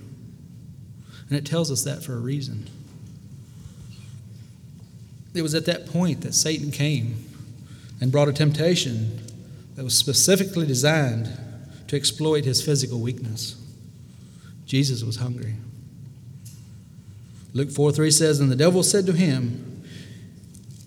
And 1.28 1.37
it 1.38 1.45
tells 1.45 1.71
us 1.71 1.85
that 1.85 2.02
for 2.02 2.14
a 2.14 2.21
reason. 2.21 2.71
It 5.35 5.42
was 5.42 5.54
at 5.54 5.66
that 5.66 5.87
point 5.87 6.23
that 6.23 6.35
Satan 6.35 6.71
came 6.71 7.23
and 8.00 8.11
brought 8.11 8.28
a 8.28 8.33
temptation 8.33 9.21
that 9.76 9.85
was 9.85 9.95
specifically 9.95 10.66
designed 10.66 11.38
to 11.88 11.97
exploit 11.97 12.45
his 12.45 12.62
physical 12.62 13.00
weakness. 13.00 13.57
Jesus 14.66 15.02
was 15.02 15.16
hungry. 15.16 15.54
Luke 17.52 17.71
4 17.71 17.92
3 17.92 18.11
says, 18.11 18.40
And 18.40 18.52
the 18.52 18.57
devil 18.57 18.83
said 18.83 19.07
to 19.07 19.12
him, 19.12 19.68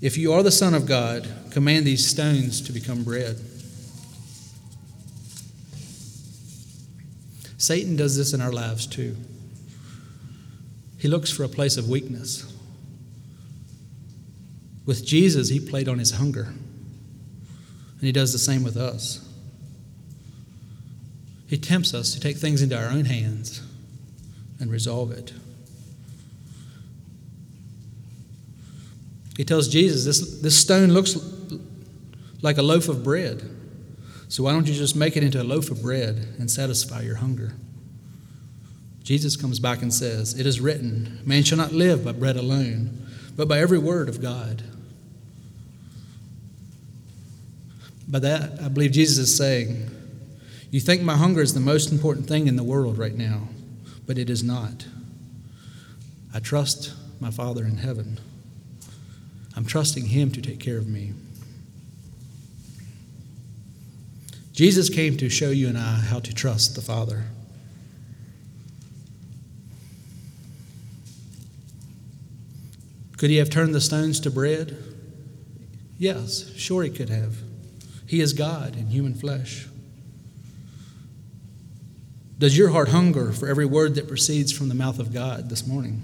if 0.02 0.18
you 0.18 0.34
are 0.34 0.42
the 0.42 0.52
Son 0.52 0.74
of 0.74 0.88
God, 0.88 1.30
command 1.52 1.86
these 1.86 2.06
stones 2.08 2.60
to 2.62 2.74
become 2.74 3.04
bread. 3.04 3.40
Satan 7.58 7.96
does 7.96 8.18
this 8.18 8.34
in 8.34 8.42
our 8.42 8.52
lives 8.52 8.88
too. 8.88 9.16
He 10.98 11.08
looks 11.08 11.32
for 11.32 11.44
a 11.44 11.48
place 11.48 11.78
of 11.78 11.88
weakness. 11.88 12.52
With 14.88 15.06
Jesus, 15.06 15.50
he 15.50 15.60
played 15.60 15.88
on 15.88 16.00
his 16.00 16.12
hunger. 16.12 16.46
And 16.46 18.02
he 18.02 18.12
does 18.12 18.34
the 18.34 18.40
same 18.40 18.64
with 18.64 18.78
us. 18.78 19.28
He 21.52 21.58
tempts 21.58 21.94
us 21.94 22.14
to 22.14 22.20
take 22.22 22.38
things 22.38 22.62
into 22.62 22.82
our 22.82 22.90
own 22.90 23.04
hands 23.04 23.62
and 24.62 24.72
resolve 24.72 25.12
it. 25.12 25.34
He 29.36 29.44
tells 29.44 29.68
Jesus, 29.68 30.06
this, 30.06 30.40
this 30.40 30.58
stone 30.58 30.94
looks 30.94 31.18
like 32.42 32.58
a 32.58 32.62
loaf 32.62 32.88
of 32.88 33.04
bread. 33.04 33.44
So 34.30 34.44
why 34.44 34.54
don't 34.54 34.66
you 34.66 34.74
just 34.74 34.96
make 34.96 35.18
it 35.18 35.26
into 35.26 35.42
a 35.42 35.44
loaf 35.44 35.70
of 35.70 35.82
bread 35.82 36.36
and 36.40 36.50
satisfy 36.50 37.02
your 37.02 37.16
hunger? 37.16 37.52
Jesus 39.04 39.36
comes 39.36 39.60
back 39.60 39.82
and 39.82 39.94
says, 39.94 40.40
It 40.40 40.46
is 40.46 40.62
written, 40.62 41.20
man 41.26 41.44
shall 41.44 41.58
not 41.58 41.74
live 41.74 42.06
by 42.06 42.14
bread 42.14 42.38
alone, 42.38 43.08
but 43.36 43.50
by 43.50 43.60
every 43.60 43.78
word 43.78 44.08
of 44.08 44.22
God. 44.22 44.64
By 48.08 48.20
that, 48.20 48.62
I 48.62 48.70
believe 48.70 48.94
Jesus 48.94 49.18
is 49.18 49.36
saying, 49.36 49.98
You 50.72 50.80
think 50.80 51.02
my 51.02 51.18
hunger 51.18 51.42
is 51.42 51.54
the 51.54 51.60
most 51.60 51.92
important 51.92 52.28
thing 52.28 52.48
in 52.48 52.56
the 52.56 52.64
world 52.64 52.98
right 52.98 53.16
now, 53.16 53.50
but 54.08 54.18
it 54.18 54.30
is 54.30 54.42
not. 54.42 54.88
I 56.34 56.40
trust 56.40 56.94
my 57.20 57.30
Father 57.30 57.66
in 57.66 57.78
heaven. 57.78 58.22
I'm 59.54 59.66
trusting 59.66 60.06
Him 60.06 60.32
to 60.32 60.42
take 60.42 60.62
care 60.62 60.78
of 60.78 60.88
me. 60.88 61.12
Jesus 64.54 64.90
came 64.90 65.18
to 65.18 65.30
show 65.30 65.50
you 65.50 65.68
and 65.68 65.78
I 65.78 65.96
how 65.96 66.20
to 66.22 66.34
trust 66.34 66.76
the 66.76 66.82
Father. 66.82 67.26
Could 73.18 73.30
he 73.30 73.38
have 73.38 73.50
turned 73.50 73.76
the 73.76 73.82
stones 73.82 74.20
to 74.22 74.32
bread? 74.32 74.78
Yes, 75.98 76.50
sure 76.56 76.84
he 76.84 76.90
could 76.90 77.10
have. 77.10 77.38
He 78.08 78.22
is 78.22 78.34
God 78.34 78.76
in 78.76 78.88
human 78.88 79.14
flesh. 79.14 79.68
Does 82.42 82.58
your 82.58 82.70
heart 82.70 82.90
hunger 82.90 83.32
for 83.32 83.48
every 83.48 83.68
word 83.68 83.94
that 83.94 84.08
proceeds 84.08 84.52
from 84.52 84.68
the 84.68 84.74
mouth 84.74 84.98
of 84.98 85.14
God 85.14 85.48
this 85.48 85.68
morning? 85.68 86.02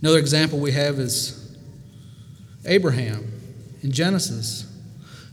Another 0.00 0.20
example 0.20 0.60
we 0.60 0.70
have 0.70 1.00
is 1.00 1.58
Abraham 2.64 3.28
in 3.82 3.90
Genesis 3.90 4.72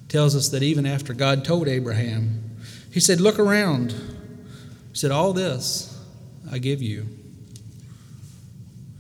tells 0.10 0.36
us 0.36 0.50
that 0.50 0.64
even 0.64 0.88
after 0.88 1.14
God 1.14 1.46
told 1.46 1.68
Abraham, 1.68 2.58
he 2.92 3.00
said, 3.00 3.22
Look 3.22 3.38
around. 3.38 3.92
He 3.92 4.98
said, 4.98 5.12
All 5.12 5.32
this 5.32 5.96
I 6.52 6.58
give 6.58 6.82
you. 6.82 7.06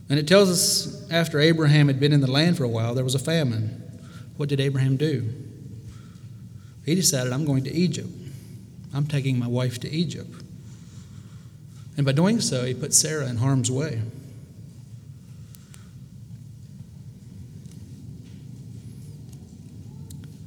And 0.09 0.19
it 0.19 0.27
tells 0.27 0.51
us 0.51 1.09
after 1.09 1.39
Abraham 1.39 1.87
had 1.87 1.99
been 1.99 2.13
in 2.13 2.21
the 2.21 2.29
land 2.29 2.55
for 2.55 2.65
a 2.65 2.69
while, 2.69 2.93
there 2.93 3.03
was 3.03 3.15
a 3.15 3.19
famine. 3.19 3.81
What 4.37 4.49
did 4.49 4.59
Abraham 4.59 4.95
do? 4.95 5.27
He 6.85 6.93
decided, 6.93 7.33
I'm 7.33 7.45
going 7.45 7.63
to 7.63 7.73
Egypt. 7.73 8.09
I'm 8.95 9.05
taking 9.05 9.37
my 9.37 9.47
wife 9.47 9.77
to 9.81 9.89
Egypt. 9.91 10.41
And 11.97 12.05
by 12.05 12.13
doing 12.13 12.39
so, 12.39 12.63
he 12.63 12.73
put 12.73 12.93
Sarah 12.93 13.27
in 13.27 13.37
harm's 13.37 13.69
way. 13.69 14.01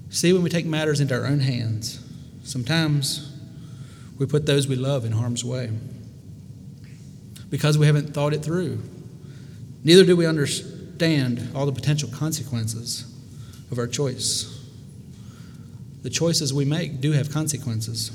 See, 0.08 0.32
when 0.32 0.42
we 0.42 0.48
take 0.48 0.64
matters 0.64 0.98
into 0.98 1.14
our 1.14 1.26
own 1.26 1.40
hands, 1.40 2.02
sometimes 2.42 3.36
we 4.18 4.24
put 4.24 4.46
those 4.46 4.66
we 4.66 4.76
love 4.76 5.04
in 5.04 5.12
harm's 5.12 5.44
way 5.44 5.70
because 7.50 7.76
we 7.76 7.86
haven't 7.86 8.14
thought 8.14 8.32
it 8.32 8.42
through. 8.42 8.82
Neither 9.84 10.04
do 10.04 10.16
we 10.16 10.26
understand 10.26 11.50
all 11.54 11.66
the 11.66 11.72
potential 11.72 12.08
consequences 12.08 13.04
of 13.70 13.78
our 13.78 13.86
choice. 13.86 14.54
The 16.02 16.10
choices 16.10 16.52
we 16.52 16.64
make 16.64 17.00
do 17.00 17.12
have 17.12 17.30
consequences. 17.30 18.10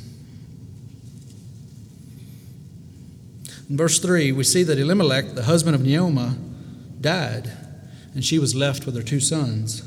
In 3.69 3.77
verse 3.77 3.99
3, 3.99 4.31
we 4.31 4.43
see 4.43 4.63
that 4.63 4.77
Elimelech, 4.77 5.35
the 5.35 5.43
husband 5.43 5.75
of 5.75 5.81
Naomi, 5.81 6.31
died, 6.99 7.51
and 8.13 8.23
she 8.23 8.39
was 8.39 8.55
left 8.55 8.85
with 8.85 8.95
her 8.95 9.03
two 9.03 9.19
sons. 9.19 9.83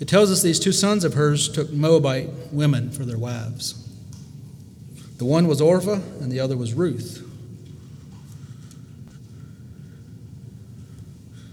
It 0.00 0.08
tells 0.08 0.30
us 0.30 0.42
these 0.42 0.60
two 0.60 0.72
sons 0.72 1.04
of 1.04 1.14
hers 1.14 1.48
took 1.48 1.72
Moabite 1.72 2.30
women 2.52 2.90
for 2.90 3.04
their 3.04 3.18
wives. 3.18 3.84
The 5.18 5.24
one 5.24 5.48
was 5.48 5.60
Orpah, 5.60 6.00
and 6.20 6.30
the 6.30 6.40
other 6.40 6.56
was 6.56 6.72
Ruth. 6.72 7.24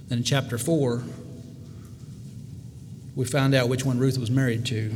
Then 0.08 0.20
in 0.20 0.24
chapter 0.24 0.58
4, 0.58 1.04
we 3.16 3.26
found 3.26 3.56
out 3.56 3.70
which 3.70 3.84
one 3.84 3.98
Ruth 3.98 4.18
was 4.18 4.30
married 4.30 4.66
to. 4.68 4.94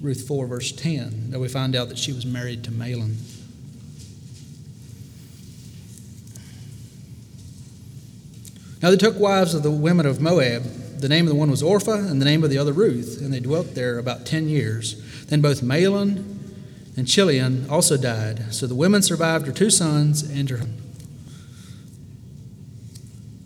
Ruth 0.00 0.26
4, 0.26 0.46
verse 0.46 0.72
10, 0.72 1.32
that 1.32 1.38
we 1.38 1.48
find 1.48 1.76
out 1.76 1.90
that 1.90 1.98
she 1.98 2.12
was 2.12 2.24
married 2.24 2.64
to 2.64 2.70
Mahlon. 2.70 3.16
Now 8.82 8.90
they 8.90 8.96
took 8.96 9.18
wives 9.18 9.54
of 9.54 9.62
the 9.62 9.70
women 9.70 10.06
of 10.06 10.20
Moab 10.20 10.64
the 11.00 11.08
name 11.08 11.26
of 11.26 11.30
the 11.30 11.38
one 11.38 11.50
was 11.50 11.62
Orpah, 11.62 11.94
and 11.94 12.20
the 12.20 12.26
name 12.26 12.44
of 12.44 12.50
the 12.50 12.58
other 12.58 12.72
Ruth, 12.72 13.20
and 13.20 13.32
they 13.32 13.40
dwelt 13.40 13.74
there 13.74 13.98
about 13.98 14.26
ten 14.26 14.48
years. 14.48 15.24
Then 15.26 15.40
both 15.40 15.62
Mahlon 15.62 16.38
and 16.96 17.08
Chilion 17.08 17.68
also 17.70 17.96
died. 17.96 18.52
So 18.52 18.66
the 18.66 18.74
women 18.74 19.02
survived 19.02 19.46
her 19.46 19.52
two 19.52 19.70
sons 19.70 20.22
and 20.22 20.50
her. 20.50 20.60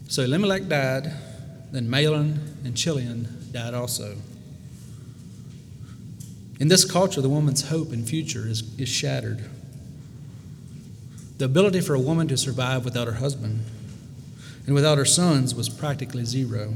So 0.08 0.22
Elimelech 0.22 0.68
died, 0.68 1.12
then 1.70 1.88
Mahlon 1.88 2.38
and 2.64 2.76
Chilion 2.76 3.28
died 3.52 3.74
also. 3.74 4.16
In 6.58 6.68
this 6.68 6.84
culture, 6.84 7.20
the 7.20 7.28
woman's 7.28 7.68
hope 7.68 7.92
and 7.92 8.08
future 8.08 8.46
is, 8.48 8.62
is 8.78 8.88
shattered. 8.88 9.44
The 11.38 11.44
ability 11.44 11.80
for 11.80 11.94
a 11.94 12.00
woman 12.00 12.28
to 12.28 12.36
survive 12.36 12.84
without 12.84 13.06
her 13.06 13.14
husband 13.14 13.64
and 14.66 14.74
without 14.74 14.98
her 14.98 15.04
sons 15.04 15.54
was 15.54 15.68
practically 15.68 16.24
zero. 16.24 16.74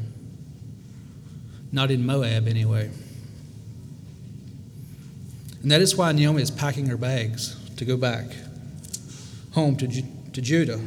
Not 1.72 1.90
in 1.90 2.04
Moab, 2.04 2.46
anyway. 2.46 2.90
And 5.62 5.70
that 5.70 5.80
is 5.80 5.96
why 5.96 6.12
Naomi 6.12 6.42
is 6.42 6.50
packing 6.50 6.86
her 6.86 6.96
bags 6.96 7.56
to 7.76 7.84
go 7.84 7.96
back 7.96 8.26
home 9.52 9.76
to, 9.76 9.88
to 10.32 10.40
Judah. 10.40 10.80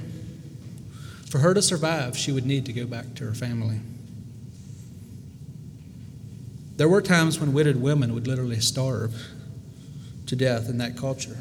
For 1.30 1.40
her 1.40 1.54
to 1.54 1.62
survive, 1.62 2.18
she 2.18 2.32
would 2.32 2.46
need 2.46 2.66
to 2.66 2.74
go 2.74 2.86
back 2.86 3.16
to 3.16 3.26
her 3.26 3.34
family. 3.34 3.80
There 6.78 6.90
were 6.90 7.02
times 7.02 7.40
when 7.40 7.54
widowed 7.54 7.78
women 7.78 8.14
would 8.14 8.28
literally 8.28 8.60
starve 8.60 9.14
to 10.26 10.36
death 10.36 10.70
in 10.70 10.78
that 10.80 10.98
culture. 10.98 11.38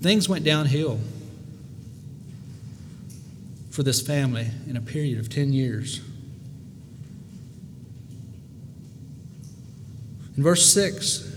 Things 0.00 0.28
went 0.28 0.44
downhill 0.44 1.00
for 3.70 3.82
this 3.82 4.00
family 4.00 4.48
in 4.68 4.76
a 4.76 4.80
period 4.80 5.18
of 5.18 5.28
10 5.28 5.52
years. 5.52 6.00
In 10.36 10.42
verse 10.42 10.72
6, 10.72 11.30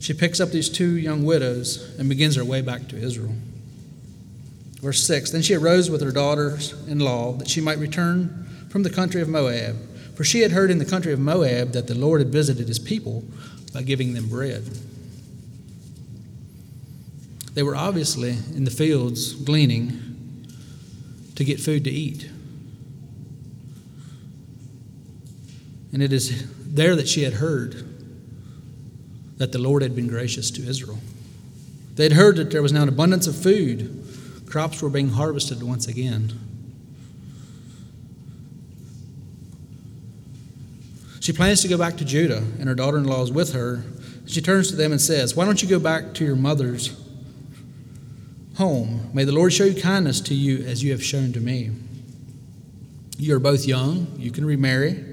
she 0.00 0.14
picks 0.14 0.40
up 0.40 0.50
these 0.50 0.68
two 0.68 0.96
young 0.96 1.24
widows 1.24 1.94
and 1.98 2.08
begins 2.08 2.36
her 2.36 2.44
way 2.44 2.60
back 2.60 2.88
to 2.88 2.96
Israel. 2.96 3.34
Verse 4.80 5.02
6 5.06 5.30
Then 5.30 5.42
she 5.42 5.54
arose 5.54 5.90
with 5.90 6.02
her 6.02 6.10
daughters 6.10 6.72
in 6.88 6.98
law 6.98 7.32
that 7.34 7.48
she 7.48 7.60
might 7.60 7.78
return 7.78 8.48
from 8.68 8.82
the 8.82 8.90
country 8.90 9.20
of 9.20 9.28
Moab, 9.28 9.76
for 10.16 10.24
she 10.24 10.40
had 10.40 10.52
heard 10.52 10.70
in 10.70 10.78
the 10.78 10.84
country 10.84 11.12
of 11.12 11.20
Moab 11.20 11.72
that 11.72 11.86
the 11.86 11.94
Lord 11.94 12.20
had 12.20 12.30
visited 12.30 12.68
his 12.68 12.78
people 12.78 13.24
by 13.72 13.82
giving 13.82 14.14
them 14.14 14.28
bread. 14.28 14.64
They 17.54 17.62
were 17.62 17.76
obviously 17.76 18.30
in 18.30 18.64
the 18.64 18.70
fields 18.70 19.34
gleaning 19.34 20.11
to 21.42 21.46
get 21.46 21.60
food 21.60 21.82
to 21.84 21.90
eat. 21.90 22.30
And 25.92 26.02
it 26.02 26.12
is 26.12 26.46
there 26.72 26.94
that 26.94 27.08
she 27.08 27.24
had 27.24 27.34
heard 27.34 27.84
that 29.38 29.50
the 29.50 29.58
Lord 29.58 29.82
had 29.82 29.96
been 29.96 30.06
gracious 30.06 30.50
to 30.52 30.62
Israel. 30.62 31.00
They 31.96 32.04
had 32.04 32.12
heard 32.12 32.36
that 32.36 32.50
there 32.50 32.62
was 32.62 32.72
now 32.72 32.82
an 32.82 32.88
abundance 32.88 33.26
of 33.26 33.36
food, 33.36 34.06
crops 34.46 34.80
were 34.80 34.88
being 34.88 35.10
harvested 35.10 35.62
once 35.62 35.88
again. 35.88 36.32
She 41.20 41.32
plans 41.32 41.60
to 41.62 41.68
go 41.68 41.76
back 41.76 41.96
to 41.96 42.04
Judah, 42.04 42.42
and 42.58 42.68
her 42.68 42.74
daughter 42.74 42.98
in 42.98 43.04
law 43.04 43.22
is 43.22 43.32
with 43.32 43.52
her. 43.52 43.82
She 44.26 44.40
turns 44.40 44.70
to 44.70 44.76
them 44.76 44.92
and 44.92 45.00
says, 45.00 45.36
Why 45.36 45.44
don't 45.44 45.62
you 45.62 45.68
go 45.68 45.78
back 45.78 46.14
to 46.14 46.24
your 46.24 46.36
mother's 46.36 47.01
home? 48.56 49.10
May 49.12 49.24
the 49.24 49.32
Lord 49.32 49.52
show 49.52 49.64
you 49.64 49.80
kindness 49.80 50.20
to 50.22 50.34
you 50.34 50.64
as 50.64 50.82
you 50.82 50.92
have 50.92 51.02
shown 51.02 51.32
to 51.32 51.40
me. 51.40 51.70
You 53.18 53.36
are 53.36 53.40
both 53.40 53.66
young, 53.66 54.14
you 54.18 54.30
can 54.30 54.44
remarry. 54.44 55.04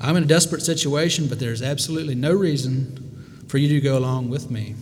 I'm 0.00 0.16
in 0.16 0.22
a 0.22 0.26
desperate 0.26 0.62
situation, 0.62 1.26
but 1.26 1.40
there's 1.40 1.62
absolutely 1.62 2.14
no 2.14 2.32
reason 2.32 3.44
for 3.48 3.58
you 3.58 3.68
to 3.68 3.80
go 3.80 3.98
along 3.98 4.28
with 4.28 4.50
me. 4.50 4.76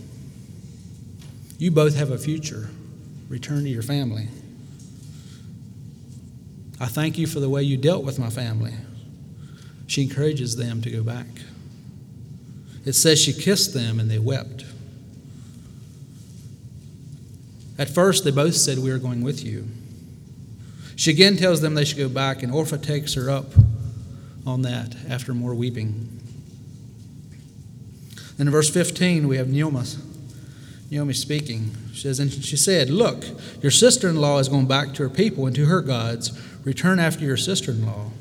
You 1.57 1.71
both 1.71 1.95
have 1.95 2.11
a 2.11 2.17
future. 2.17 2.69
Return 3.29 3.63
to 3.63 3.69
your 3.69 3.81
family. 3.81 4.27
I 6.79 6.85
thank 6.85 7.17
you 7.17 7.25
for 7.25 7.39
the 7.39 7.49
way 7.49 7.63
you 7.63 7.77
dealt 7.77 8.03
with 8.03 8.19
my 8.19 8.29
family. 8.29 8.73
She 9.87 10.03
encourages 10.03 10.55
them 10.55 10.81
to 10.83 10.91
go 10.91 11.01
back. 11.01 11.25
It 12.85 12.93
says 12.93 13.19
she 13.19 13.33
kissed 13.33 13.73
them 13.73 13.99
and 13.99 14.11
they 14.11 14.19
wept. 14.19 14.65
At 17.77 17.89
first, 17.89 18.23
they 18.23 18.31
both 18.31 18.55
said, 18.55 18.79
We 18.79 18.91
are 18.91 18.97
going 18.97 19.21
with 19.21 19.43
you. 19.43 19.67
She 20.95 21.11
again 21.11 21.37
tells 21.37 21.61
them 21.61 21.75
they 21.75 21.85
should 21.85 21.97
go 21.97 22.09
back, 22.09 22.41
and 22.41 22.51
Orpah 22.51 22.77
takes 22.77 23.13
her 23.13 23.29
up 23.29 23.45
on 24.47 24.63
that 24.63 24.95
after 25.07 25.33
more 25.33 25.53
weeping. 25.53 26.19
Then 28.37 28.47
in 28.47 28.51
verse 28.51 28.69
15, 28.69 29.27
we 29.27 29.37
have 29.37 29.47
Naomi, 29.47 29.83
Naomi 30.89 31.13
speaking. 31.13 31.71
She 31.93 32.01
says, 32.01 32.19
And 32.19 32.31
she 32.31 32.57
said, 32.57 32.89
Look, 32.89 33.25
your 33.61 33.71
sister 33.71 34.09
in 34.09 34.15
law 34.15 34.39
is 34.39 34.49
going 34.49 34.67
back 34.67 34.93
to 34.95 35.03
her 35.03 35.09
people 35.09 35.45
and 35.45 35.55
to 35.55 35.65
her 35.65 35.81
gods. 35.81 36.39
Return 36.63 36.99
after 36.99 37.23
your 37.23 37.37
sister 37.37 37.71
in 37.71 37.85
law. 37.85 38.11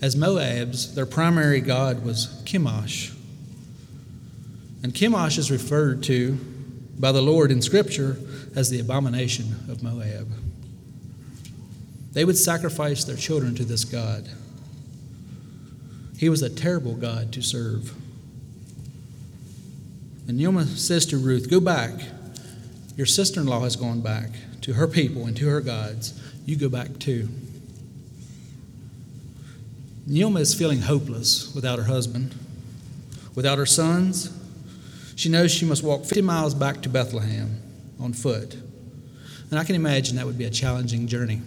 As 0.00 0.14
Moabs, 0.14 0.94
their 0.94 1.06
primary 1.06 1.60
god 1.60 2.04
was 2.04 2.42
Chemosh. 2.44 3.17
And 4.82 4.92
Chemosh 4.92 5.38
is 5.38 5.50
referred 5.50 6.02
to 6.04 6.38
by 6.98 7.12
the 7.12 7.22
Lord 7.22 7.50
in 7.50 7.62
Scripture 7.62 8.16
as 8.54 8.70
the 8.70 8.80
abomination 8.80 9.56
of 9.68 9.82
Moab. 9.82 10.28
They 12.12 12.24
would 12.24 12.36
sacrifice 12.36 13.04
their 13.04 13.16
children 13.16 13.54
to 13.56 13.64
this 13.64 13.84
God. 13.84 14.28
He 16.16 16.28
was 16.28 16.42
a 16.42 16.50
terrible 16.50 16.94
God 16.94 17.32
to 17.32 17.42
serve. 17.42 17.94
And 20.26 20.36
Naomi 20.36 20.64
says 20.64 21.06
to 21.06 21.16
Ruth, 21.16 21.48
Go 21.48 21.60
back. 21.60 21.92
Your 22.96 23.06
sister 23.06 23.40
in 23.40 23.46
law 23.46 23.60
has 23.60 23.76
gone 23.76 24.00
back 24.00 24.30
to 24.62 24.72
her 24.72 24.88
people 24.88 25.26
and 25.26 25.36
to 25.36 25.48
her 25.48 25.60
gods. 25.60 26.20
You 26.44 26.56
go 26.56 26.68
back 26.68 26.98
too. 26.98 27.28
Naomi 30.06 30.40
is 30.40 30.54
feeling 30.54 30.80
hopeless 30.80 31.54
without 31.54 31.78
her 31.78 31.84
husband, 31.84 32.34
without 33.34 33.58
her 33.58 33.66
sons. 33.66 34.37
She 35.18 35.28
knows 35.28 35.50
she 35.50 35.64
must 35.64 35.82
walk 35.82 36.04
50 36.04 36.22
miles 36.22 36.54
back 36.54 36.80
to 36.82 36.88
Bethlehem 36.88 37.60
on 37.98 38.12
foot. 38.12 38.54
And 39.50 39.58
I 39.58 39.64
can 39.64 39.74
imagine 39.74 40.14
that 40.14 40.26
would 40.26 40.38
be 40.38 40.44
a 40.44 40.50
challenging 40.50 41.08
journey. 41.08 41.42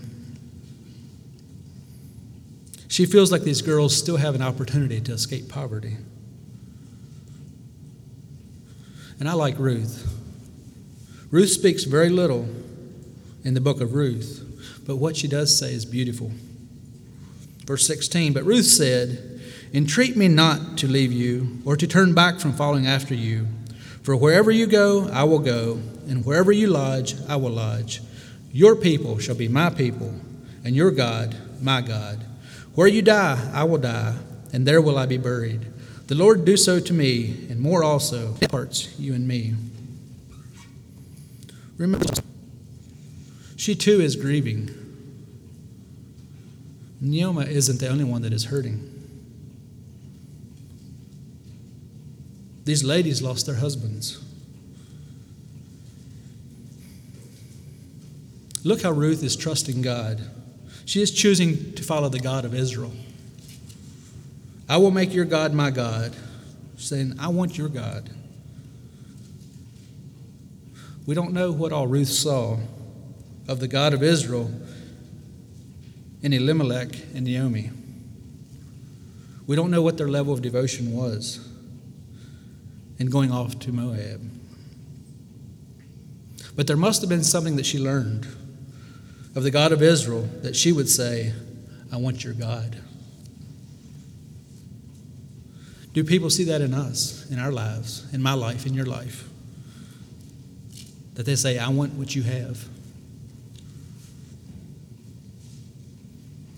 She 2.90 3.06
feels 3.06 3.32
like 3.32 3.44
these 3.44 3.62
girls 3.62 3.96
still 3.96 4.18
have 4.18 4.36
an 4.36 4.42
opportunity 4.42 5.00
to 5.00 5.14
escape 5.14 5.48
poverty. 5.48 5.96
And 9.22 9.30
I 9.30 9.34
like 9.36 9.58
Ruth. 9.58 10.20
Ruth 11.32 11.50
speaks 11.50 11.86
very 11.86 12.10
little 12.10 12.50
in 13.46 13.54
the 13.54 13.62
book 13.62 13.80
of 13.80 13.94
Ruth, 13.94 14.84
but 14.86 14.98
what 14.98 15.16
she 15.16 15.30
does 15.30 15.58
say 15.58 15.74
is 15.74 15.86
beautiful. 15.86 16.34
Verse 17.64 17.88
16 17.88 18.34
But 18.34 18.44
Ruth 18.44 18.66
said, 18.66 19.40
Entreat 19.74 20.18
me 20.18 20.28
not 20.28 20.78
to 20.80 20.88
leave 20.88 21.14
you 21.14 21.62
or 21.64 21.78
to 21.78 21.88
turn 21.88 22.14
back 22.14 22.42
from 22.42 22.52
following 22.52 22.86
after 22.86 23.16
you. 23.16 23.48
For 24.04 24.16
wherever 24.16 24.50
you 24.50 24.66
go, 24.66 25.08
I 25.12 25.24
will 25.26 25.40
go, 25.40 25.80
and 26.08 26.26
wherever 26.26 26.52
you 26.52 26.68
lodge, 26.68 27.16
I 27.28 27.36
will 27.36 27.52
lodge. 27.52 28.02
Your 28.52 28.76
people 28.76 29.20
shall 29.20 29.36
be 29.36 29.48
my 29.48 29.70
people, 29.70 30.14
and 30.64 30.76
your 30.76 30.92
God, 30.92 31.36
my 31.62 31.82
God. 31.82 32.26
Where 32.74 32.88
you 32.88 33.02
die, 33.02 33.52
I 33.54 33.64
will 33.64 33.78
die, 33.78 34.16
and 34.52 34.66
there 34.66 34.82
will 34.82 34.98
I 34.98 35.06
be 35.06 35.18
buried. 35.18 35.68
The 36.08 36.16
Lord 36.16 36.46
do 36.46 36.58
so 36.58 36.80
to 36.80 36.94
me, 36.94 37.48
and 37.50 37.60
more 37.60 37.84
also, 37.84 38.34
parts 38.50 38.98
you 39.00 39.14
and 39.14 39.28
me. 39.28 39.54
Remember, 41.78 42.06
she 43.56 43.76
too 43.76 44.02
is 44.02 44.16
grieving. 44.16 44.70
Naomi 47.00 47.46
isn't 47.54 47.80
the 47.80 47.88
only 47.88 48.04
one 48.04 48.24
that 48.24 48.34
is 48.34 48.46
hurting. 48.46 48.91
These 52.64 52.84
ladies 52.84 53.22
lost 53.22 53.46
their 53.46 53.56
husbands. 53.56 54.24
Look 58.64 58.84
how 58.84 58.92
Ruth 58.92 59.24
is 59.24 59.36
trusting 59.36 59.82
God. 59.82 60.22
She 60.86 61.02
is 61.02 61.12
choosing 61.12 61.74
to 61.74 61.84
follow 61.84 62.10
the 62.10 62.20
God 62.20 62.46
of 62.46 62.54
Israel. 62.54 62.92
I 64.70 64.78
will 64.78 64.92
make 64.92 65.14
your 65.14 65.26
God 65.26 65.54
my 65.54 65.72
God, 65.72 66.16
saying, 66.78 67.16
I 67.20 67.30
want 67.30 67.58
your 67.58 67.70
God. 67.70 68.10
We 71.08 71.16
don't 71.16 71.34
know 71.34 71.52
what 71.52 71.74
all 71.74 71.88
Ruth 71.88 72.08
saw 72.08 72.58
of 73.48 73.60
the 73.60 73.68
God 73.68 73.94
of 73.94 74.04
Israel 74.04 74.52
in 76.22 76.32
Elimelech 76.32 76.96
and 77.16 77.26
Naomi. 77.26 77.72
We 79.48 79.56
don't 79.56 79.72
know 79.72 79.82
what 79.82 79.98
their 79.98 80.08
level 80.08 80.34
of 80.34 80.42
devotion 80.42 80.94
was 80.94 81.51
in 83.02 83.10
going 83.10 83.32
off 83.32 83.58
to 83.58 83.72
Moab. 83.72 84.22
But 86.56 86.68
there 86.68 86.78
must 86.78 87.02
have 87.02 87.10
been 87.10 87.24
something 87.24 87.56
that 87.56 87.66
she 87.66 87.80
learned 87.80 88.26
of 89.36 89.42
the 89.42 89.50
God 89.50 89.72
of 89.72 89.82
Israel 89.82 90.30
that 90.44 90.56
she 90.56 90.72
would 90.72 90.88
say, 90.88 91.34
I 91.92 91.98
want 91.98 92.24
your 92.24 92.36
God. 92.36 92.80
Do 95.94 96.04
people 96.04 96.30
see 96.30 96.44
that 96.44 96.62
in 96.62 96.76
us, 96.76 97.28
in 97.32 97.40
our 97.40 97.52
lives, 97.52 98.06
in 98.14 98.22
my 98.22 98.34
life, 98.34 98.68
in 98.68 98.76
your 98.76 98.86
life? 98.86 99.28
That 101.16 101.26
they 101.26 101.36
say, 101.36 101.58
I 101.58 101.70
want 101.70 101.96
what 101.96 102.16
you 102.16 102.22
have. 102.22 102.64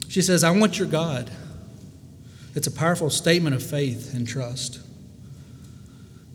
She 0.09 0.21
says, 0.21 0.43
I 0.43 0.51
want 0.51 0.77
your 0.77 0.89
God. 0.89 1.31
It's 2.53 2.67
a 2.67 2.71
powerful 2.71 3.09
statement 3.09 3.55
of 3.55 3.63
faith 3.63 4.13
and 4.13 4.27
trust. 4.27 4.81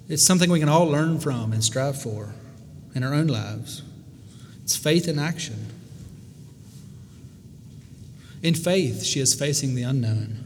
It's 0.09 0.25
something 0.25 0.51
we 0.51 0.61
can 0.61 0.69
all 0.69 0.87
learn 0.87 1.21
from 1.21 1.53
and 1.53 1.63
strive 1.63 2.01
for 2.01 2.35
in 2.95 3.05
our 3.05 3.13
own 3.13 3.27
lives. 3.27 3.83
It's 4.63 4.77
faith 4.77 5.07
in 5.07 5.19
action. 5.19 5.67
In 8.43 8.55
faith, 8.55 9.03
she 9.03 9.21
is 9.21 9.35
facing 9.35 9.75
the 9.75 9.83
unknown. 9.83 10.45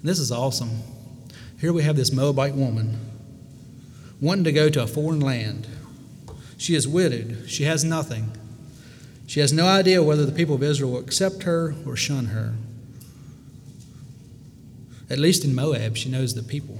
And 0.00 0.02
this 0.02 0.18
is 0.18 0.30
awesome. 0.30 0.82
Here 1.60 1.72
we 1.72 1.82
have 1.82 1.96
this 1.96 2.12
Moabite 2.12 2.54
woman 2.54 2.98
wanting 4.20 4.44
to 4.44 4.52
go 4.52 4.68
to 4.68 4.82
a 4.82 4.86
foreign 4.86 5.20
land. 5.20 5.66
She 6.58 6.74
is 6.74 6.86
widowed, 6.86 7.44
she 7.48 7.64
has 7.64 7.84
nothing. 7.84 8.36
She 9.26 9.40
has 9.40 9.52
no 9.52 9.66
idea 9.66 10.02
whether 10.02 10.26
the 10.26 10.32
people 10.32 10.56
of 10.56 10.62
Israel 10.62 10.92
will 10.92 10.98
accept 10.98 11.44
her 11.44 11.74
or 11.86 11.96
shun 11.96 12.26
her. 12.26 12.54
At 15.12 15.18
least 15.18 15.44
in 15.44 15.54
Moab, 15.54 15.94
she 15.94 16.08
knows 16.08 16.34
the 16.34 16.42
people. 16.42 16.78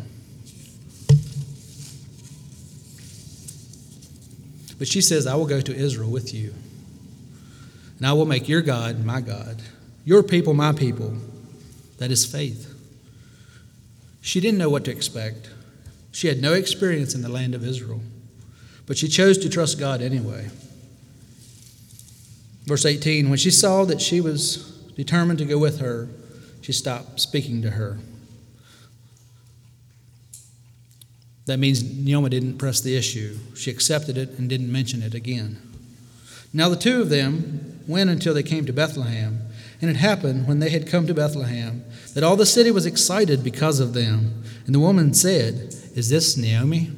But 4.79 4.89
she 4.89 5.03
says, 5.03 5.27
I 5.27 5.35
will 5.35 5.47
go 5.47 5.61
to 5.61 5.77
Israel 5.77 6.11
with 6.11 6.33
you, 6.33 6.55
and 7.99 8.07
I 8.07 8.15
will 8.15 8.25
make 8.25 8.49
your 8.49 8.63
God 8.63 9.05
my 9.05 9.21
God, 9.21 9.61
your 10.07 10.23
people 10.23 10.55
my 10.55 10.73
people. 10.73 11.15
That 11.99 12.11
is 12.11 12.25
faith. 12.25 12.75
She 14.23 14.41
didn't 14.41 14.59
know 14.59 14.71
what 14.71 14.87
to 14.87 14.91
expect. 14.91 15.51
She 16.11 16.29
had 16.29 16.41
no 16.41 16.55
experience 16.55 17.15
in 17.15 17.21
the 17.21 17.29
land 17.29 17.55
of 17.55 17.63
Israel, 17.63 18.01
but 18.87 18.97
she 18.97 19.09
chose 19.09 19.37
to 19.39 19.51
trust 19.51 19.79
God 19.79 20.01
anyway. 20.01 20.49
Verse 22.65 22.87
18 22.87 23.29
When 23.29 23.39
she 23.39 23.51
saw 23.51 23.85
that 23.85 24.01
she 24.01 24.23
was 24.23 24.71
determined 24.97 25.39
to 25.41 25.45
go 25.45 25.59
with 25.59 25.81
her, 25.81 26.09
she 26.63 26.73
stopped 26.73 27.21
speaking 27.21 27.61
to 27.61 27.73
her. 27.73 27.99
That 31.47 31.59
means 31.59 31.83
Naomi 31.83 32.31
didn't 32.31 32.59
press 32.59 32.81
the 32.81 32.97
issue. 32.97 33.37
She 33.57 33.71
accepted 33.71 34.17
it 34.17 34.31
and 34.39 34.49
didn't 34.49 34.71
mention 34.71 35.03
it 35.03 35.15
again. 35.15 35.61
Now 36.53 36.69
the 36.69 36.77
two 36.77 37.01
of 37.01 37.09
them 37.09 37.81
went 37.89 38.11
until 38.11 38.35
they 38.35 38.43
came 38.43 38.67
to 38.67 38.73
Bethlehem. 38.73 39.41
And 39.81 39.91
it 39.91 39.97
happened 39.97 40.47
when 40.47 40.61
they 40.61 40.71
had 40.71 40.87
come 40.87 41.09
to 41.09 41.15
Bethlehem 41.15 41.85
that 42.15 42.23
all 42.23 42.37
the 42.37 42.47
city 42.47 42.71
was 42.71 42.87
excited 42.87 43.43
because 43.43 43.81
of 43.81 43.95
them. 43.95 44.45
And 44.65 44.75
the 44.75 44.81
woman 44.81 45.13
said, 45.13 45.75
Is 45.97 46.09
this 46.09 46.37
Naomi? 46.37 46.93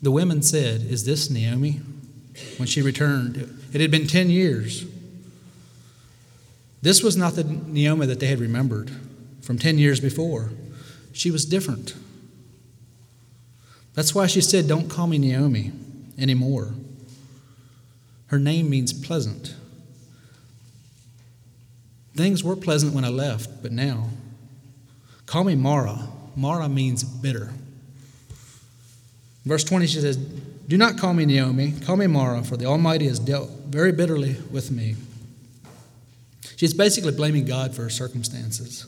The 0.00 0.12
women 0.12 0.42
said, 0.42 0.82
Is 0.82 1.04
this 1.04 1.28
Naomi? 1.28 1.80
When 2.56 2.68
she 2.68 2.82
returned, 2.82 3.60
it 3.72 3.80
had 3.80 3.90
been 3.90 4.06
10 4.06 4.30
years. 4.30 4.86
This 6.80 7.02
was 7.02 7.16
not 7.16 7.34
the 7.34 7.44
Naomi 7.44 8.06
that 8.06 8.20
they 8.20 8.26
had 8.26 8.38
remembered 8.38 8.92
from 9.40 9.58
10 9.58 9.78
years 9.78 9.98
before. 9.98 10.50
She 11.12 11.30
was 11.30 11.44
different. 11.44 11.94
That's 13.94 14.14
why 14.14 14.26
she 14.26 14.40
said, 14.40 14.66
Don't 14.66 14.88
call 14.88 15.06
me 15.06 15.18
Naomi 15.18 15.72
anymore. 16.18 16.72
Her 18.28 18.38
name 18.38 18.70
means 18.70 18.92
pleasant. 18.92 19.54
Things 22.14 22.42
were 22.42 22.56
pleasant 22.56 22.94
when 22.94 23.04
I 23.04 23.08
left, 23.08 23.62
but 23.62 23.72
now, 23.72 24.08
call 25.26 25.44
me 25.44 25.54
Mara. 25.54 26.08
Mara 26.36 26.68
means 26.68 27.04
bitter. 27.04 27.50
Verse 29.44 29.64
20, 29.64 29.86
she 29.86 30.00
says, 30.00 30.16
Do 30.16 30.76
not 30.76 30.98
call 30.98 31.14
me 31.14 31.26
Naomi, 31.26 31.72
call 31.84 31.96
me 31.96 32.06
Mara, 32.06 32.42
for 32.42 32.56
the 32.56 32.66
Almighty 32.66 33.06
has 33.06 33.18
dealt 33.18 33.50
very 33.66 33.92
bitterly 33.92 34.36
with 34.50 34.70
me. 34.70 34.96
She's 36.56 36.74
basically 36.74 37.12
blaming 37.12 37.44
God 37.44 37.74
for 37.74 37.82
her 37.82 37.90
circumstances. 37.90 38.86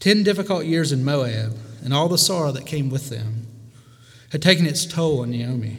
Ten 0.00 0.22
difficult 0.22 0.64
years 0.64 0.92
in 0.92 1.04
Moab 1.04 1.56
and 1.84 1.94
all 1.94 2.08
the 2.08 2.18
sorrow 2.18 2.50
that 2.52 2.66
came 2.66 2.90
with 2.90 3.10
them 3.10 3.46
had 4.30 4.42
taken 4.42 4.66
its 4.66 4.86
toll 4.86 5.20
on 5.20 5.30
Naomi. 5.30 5.78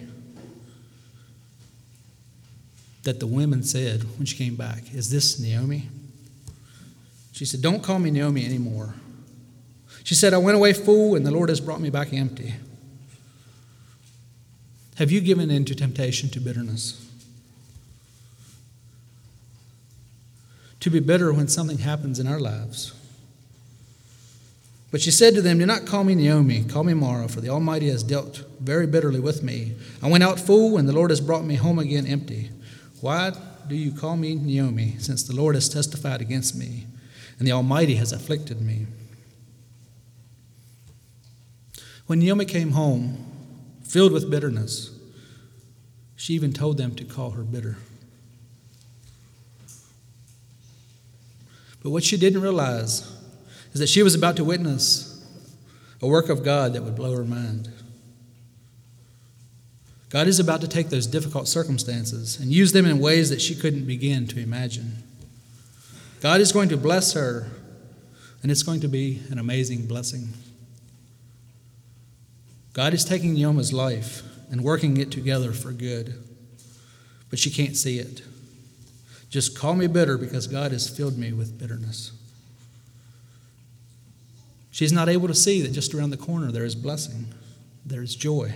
That 3.03 3.19
the 3.19 3.27
women 3.27 3.63
said 3.63 4.03
when 4.17 4.25
she 4.25 4.37
came 4.37 4.55
back, 4.55 4.93
Is 4.93 5.09
this 5.09 5.39
Naomi? 5.39 5.89
She 7.31 7.45
said, 7.45 7.61
Don't 7.61 7.81
call 7.81 7.97
me 7.97 8.11
Naomi 8.11 8.45
anymore. 8.45 8.93
She 10.03 10.13
said, 10.13 10.33
I 10.33 10.37
went 10.37 10.55
away 10.55 10.73
full, 10.73 11.15
and 11.15 11.25
the 11.25 11.31
Lord 11.31 11.49
has 11.49 11.59
brought 11.59 11.81
me 11.81 11.89
back 11.89 12.13
empty. 12.13 12.53
Have 14.97 15.11
you 15.11 15.21
given 15.21 15.49
in 15.49 15.65
to 15.65 15.73
temptation 15.73 16.29
to 16.29 16.39
bitterness? 16.39 17.07
To 20.81 20.89
be 20.89 20.99
bitter 20.99 21.33
when 21.33 21.47
something 21.47 21.79
happens 21.79 22.19
in 22.19 22.27
our 22.27 22.39
lives. 22.39 22.93
But 24.91 25.01
she 25.01 25.09
said 25.09 25.33
to 25.35 25.41
them, 25.41 25.57
Do 25.57 25.65
not 25.65 25.85
call 25.85 26.03
me 26.03 26.15
Naomi, 26.15 26.65
call 26.65 26.83
me 26.83 26.93
Mara, 26.93 27.29
for 27.29 27.39
the 27.39 27.47
Almighty 27.47 27.89
has 27.89 28.03
dealt 28.03 28.43
very 28.59 28.85
bitterly 28.85 29.21
with 29.21 29.41
me. 29.41 29.73
I 30.03 30.09
went 30.09 30.23
out 30.23 30.39
full, 30.39 30.77
and 30.77 30.87
the 30.87 30.93
Lord 30.93 31.11
has 31.11 31.21
brought 31.21 31.45
me 31.45 31.55
home 31.55 31.79
again 31.79 32.05
empty. 32.05 32.51
Why 32.99 33.31
do 33.69 33.75
you 33.75 33.93
call 33.93 34.17
me 34.17 34.35
Naomi, 34.35 34.97
since 34.99 35.23
the 35.23 35.35
Lord 35.35 35.55
has 35.55 35.69
testified 35.69 36.19
against 36.19 36.57
me, 36.57 36.87
and 37.39 37.47
the 37.47 37.53
Almighty 37.53 37.95
has 37.95 38.11
afflicted 38.11 38.61
me? 38.61 38.85
When 42.07 42.19
Naomi 42.19 42.43
came 42.43 42.71
home, 42.71 43.25
filled 43.85 44.11
with 44.11 44.29
bitterness, 44.29 44.91
she 46.17 46.33
even 46.33 46.51
told 46.51 46.77
them 46.77 46.95
to 46.95 47.05
call 47.05 47.31
her 47.31 47.43
bitter. 47.43 47.77
But 51.81 51.91
what 51.91 52.03
she 52.03 52.17
didn't 52.17 52.41
realize 52.41 53.20
is 53.73 53.79
that 53.79 53.89
she 53.89 54.03
was 54.03 54.15
about 54.15 54.35
to 54.37 54.43
witness 54.43 55.07
a 56.01 56.07
work 56.07 56.29
of 56.29 56.43
God 56.43 56.73
that 56.73 56.83
would 56.83 56.95
blow 56.95 57.15
her 57.15 57.23
mind. 57.23 57.69
God 60.09 60.27
is 60.27 60.39
about 60.39 60.59
to 60.61 60.67
take 60.67 60.89
those 60.89 61.07
difficult 61.07 61.47
circumstances 61.47 62.37
and 62.39 62.51
use 62.51 62.73
them 62.73 62.85
in 62.85 62.99
ways 62.99 63.29
that 63.29 63.41
she 63.41 63.55
couldn't 63.55 63.85
begin 63.85 64.27
to 64.27 64.39
imagine. 64.39 65.03
God 66.19 66.41
is 66.41 66.51
going 66.51 66.69
to 66.69 66.77
bless 66.77 67.13
her, 67.13 67.47
and 68.43 68.51
it's 68.51 68.63
going 68.63 68.81
to 68.81 68.89
be 68.89 69.21
an 69.29 69.39
amazing 69.39 69.85
blessing. 69.85 70.29
God 72.73 72.93
is 72.93 73.05
taking 73.05 73.33
Naomi's 73.33 73.71
life 73.71 74.21
and 74.49 74.63
working 74.63 74.97
it 74.97 75.11
together 75.11 75.53
for 75.53 75.71
good, 75.71 76.21
but 77.29 77.39
she 77.39 77.49
can't 77.49 77.77
see 77.77 77.97
it. 77.97 78.21
Just 79.29 79.57
call 79.57 79.75
me 79.75 79.87
bitter 79.87 80.17
because 80.17 80.45
God 80.45 80.73
has 80.73 80.89
filled 80.89 81.17
me 81.17 81.31
with 81.31 81.57
bitterness. 81.57 82.11
She's 84.71 84.93
not 84.93 85.09
able 85.09 85.27
to 85.27 85.35
see 85.35 85.61
that 85.61 85.73
just 85.73 85.93
around 85.93 86.09
the 86.11 86.17
corner 86.17 86.51
there 86.51 86.65
is 86.65 86.75
blessing, 86.75 87.27
there 87.85 88.01
is 88.01 88.15
joy. 88.15 88.55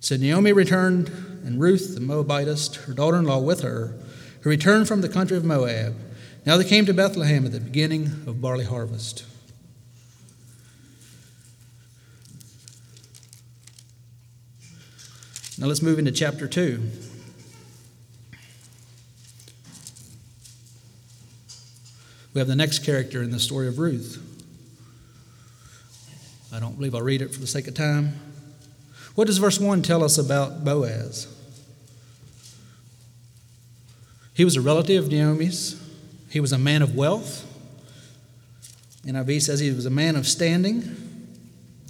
So 0.00 0.16
Naomi 0.16 0.52
returned, 0.52 1.08
and 1.44 1.60
Ruth 1.60 1.94
the 1.94 2.00
Moabitess, 2.00 2.74
her 2.86 2.94
daughter 2.94 3.18
in 3.18 3.24
law, 3.24 3.40
with 3.40 3.60
her, 3.62 3.94
who 4.40 4.50
returned 4.50 4.88
from 4.88 5.00
the 5.00 5.08
country 5.08 5.36
of 5.36 5.44
Moab. 5.44 5.96
Now 6.46 6.56
they 6.56 6.64
came 6.64 6.86
to 6.86 6.94
Bethlehem 6.94 7.44
at 7.44 7.52
the 7.52 7.60
beginning 7.60 8.06
of 8.26 8.40
barley 8.40 8.64
harvest. 8.64 9.24
Now 15.58 15.66
let's 15.66 15.82
move 15.82 15.98
into 15.98 16.12
chapter 16.12 16.46
2. 16.46 16.82
We 22.36 22.40
have 22.40 22.48
the 22.48 22.54
next 22.54 22.80
character 22.80 23.22
in 23.22 23.30
the 23.30 23.40
story 23.40 23.66
of 23.66 23.78
Ruth. 23.78 24.22
I 26.52 26.60
don't 26.60 26.76
believe 26.76 26.94
I'll 26.94 27.00
read 27.00 27.22
it 27.22 27.32
for 27.32 27.40
the 27.40 27.46
sake 27.46 27.66
of 27.66 27.72
time. 27.72 28.12
What 29.14 29.26
does 29.26 29.38
verse 29.38 29.58
1 29.58 29.80
tell 29.80 30.04
us 30.04 30.18
about 30.18 30.62
Boaz? 30.62 31.34
He 34.34 34.44
was 34.44 34.54
a 34.54 34.60
relative 34.60 35.04
of 35.04 35.10
Naomi's. 35.10 35.82
He 36.28 36.38
was 36.38 36.52
a 36.52 36.58
man 36.58 36.82
of 36.82 36.94
wealth. 36.94 37.46
NIV 39.06 39.40
says 39.40 39.60
he 39.60 39.72
was 39.72 39.86
a 39.86 39.90
man 39.90 40.14
of 40.14 40.26
standing. 40.26 40.94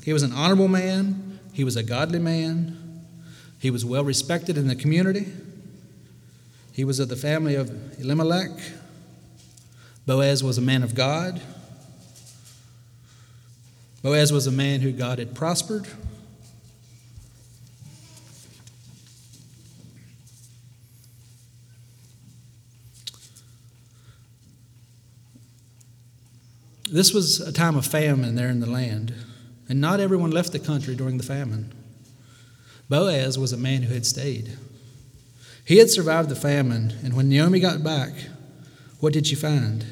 He 0.05 0.13
was 0.13 0.23
an 0.23 0.33
honorable 0.33 0.69
man. 0.69 1.41
He 1.55 1.65
was 1.65 1.75
a 1.75 1.83
godly 1.83 2.21
man. 2.21 3.03
He 3.59 3.73
was 3.73 3.85
well 3.85 4.05
respected 4.05 4.57
in 4.57 4.69
the 4.69 4.77
community. 4.77 5.27
He 6.73 6.85
was 6.85 7.01
of 7.01 7.09
the 7.09 7.17
family 7.17 7.57
of 7.57 7.69
Elimelech. 7.99 8.53
Boaz 10.07 10.45
was 10.45 10.57
a 10.57 10.63
man 10.63 10.85
of 10.85 10.95
God. 10.95 11.41
Boaz 14.03 14.33
was 14.33 14.47
a 14.47 14.53
man 14.53 14.81
who 14.81 14.93
God 14.93 15.19
had 15.19 15.35
prospered. 15.35 15.87
This 26.89 27.13
was 27.13 27.41
a 27.41 27.53
time 27.53 27.77
of 27.77 27.85
famine 27.85 28.37
there 28.37 28.49
in 28.49 28.61
the 28.61 28.71
land, 28.71 29.13
and 29.69 29.81
not 29.81 29.99
everyone 29.99 30.31
left 30.31 30.53
the 30.53 30.61
country 30.61 30.95
during 30.95 31.17
the 31.17 31.25
famine. 31.25 31.75
Boaz 32.89 33.37
was 33.37 33.53
a 33.53 33.57
man 33.57 33.83
who 33.83 33.93
had 33.93 34.07
stayed. 34.07 34.57
He 35.65 35.79
had 35.79 35.91
survived 35.91 36.29
the 36.29 36.37
famine, 36.37 36.95
and 37.03 37.15
when 37.15 37.29
Naomi 37.29 37.59
got 37.59 37.83
back, 37.83 38.13
what 39.01 39.13
did 39.13 39.27
she 39.27 39.35
find? 39.35 39.85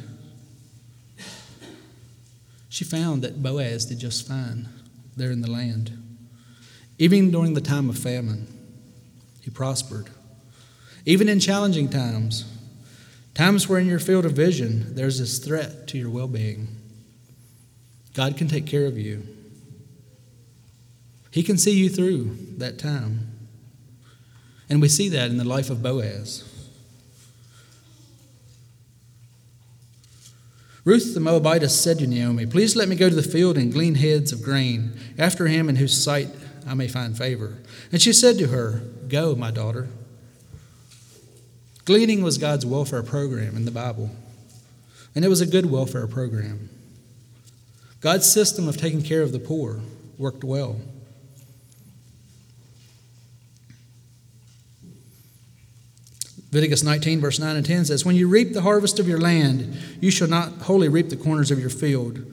She 2.74 2.82
found 2.82 3.22
that 3.22 3.40
Boaz 3.40 3.84
did 3.86 4.00
just 4.00 4.26
fine 4.26 4.68
there 5.16 5.30
in 5.30 5.42
the 5.42 5.50
land. 5.50 5.96
Even 6.98 7.30
during 7.30 7.54
the 7.54 7.60
time 7.60 7.88
of 7.88 7.96
famine, 7.96 8.48
he 9.40 9.48
prospered. 9.48 10.10
Even 11.06 11.28
in 11.28 11.38
challenging 11.38 11.88
times, 11.88 12.44
times 13.32 13.68
where 13.68 13.78
in 13.78 13.86
your 13.86 14.00
field 14.00 14.26
of 14.26 14.32
vision 14.32 14.92
there's 14.96 15.20
this 15.20 15.38
threat 15.38 15.86
to 15.86 15.98
your 15.98 16.10
well 16.10 16.26
being, 16.26 16.66
God 18.12 18.36
can 18.36 18.48
take 18.48 18.66
care 18.66 18.86
of 18.86 18.98
you. 18.98 19.24
He 21.30 21.44
can 21.44 21.58
see 21.58 21.78
you 21.78 21.88
through 21.88 22.36
that 22.58 22.76
time. 22.76 23.38
And 24.68 24.82
we 24.82 24.88
see 24.88 25.08
that 25.10 25.30
in 25.30 25.36
the 25.36 25.44
life 25.44 25.70
of 25.70 25.80
Boaz. 25.80 26.42
Ruth 30.84 31.14
the 31.14 31.20
Moabitess 31.20 31.80
said 31.80 31.98
to 32.00 32.06
Naomi, 32.06 32.44
Please 32.44 32.76
let 32.76 32.88
me 32.88 32.96
go 32.96 33.08
to 33.08 33.14
the 33.14 33.22
field 33.22 33.56
and 33.56 33.72
glean 33.72 33.94
heads 33.94 34.32
of 34.32 34.42
grain 34.42 34.92
after 35.18 35.46
him 35.46 35.70
in 35.70 35.76
whose 35.76 36.02
sight 36.02 36.28
I 36.66 36.74
may 36.74 36.88
find 36.88 37.16
favor. 37.16 37.56
And 37.90 38.02
she 38.02 38.12
said 38.12 38.36
to 38.38 38.48
her, 38.48 38.82
Go, 39.08 39.34
my 39.34 39.50
daughter. 39.50 39.88
Gleaning 41.86 42.22
was 42.22 42.36
God's 42.36 42.66
welfare 42.66 43.02
program 43.02 43.56
in 43.56 43.64
the 43.64 43.70
Bible, 43.70 44.10
and 45.14 45.24
it 45.24 45.28
was 45.28 45.40
a 45.40 45.46
good 45.46 45.66
welfare 45.66 46.06
program. 46.06 46.68
God's 48.00 48.30
system 48.30 48.68
of 48.68 48.76
taking 48.76 49.02
care 49.02 49.22
of 49.22 49.32
the 49.32 49.38
poor 49.38 49.80
worked 50.18 50.44
well. 50.44 50.80
Leviticus 56.54 56.84
19, 56.84 57.20
verse 57.20 57.40
9 57.40 57.56
and 57.56 57.66
10 57.66 57.86
says, 57.86 58.04
When 58.04 58.14
you 58.14 58.28
reap 58.28 58.52
the 58.52 58.62
harvest 58.62 59.00
of 59.00 59.08
your 59.08 59.18
land, 59.18 59.76
you 60.00 60.12
shall 60.12 60.28
not 60.28 60.52
wholly 60.52 60.88
reap 60.88 61.08
the 61.08 61.16
corners 61.16 61.50
of 61.50 61.58
your 61.58 61.68
field, 61.68 62.24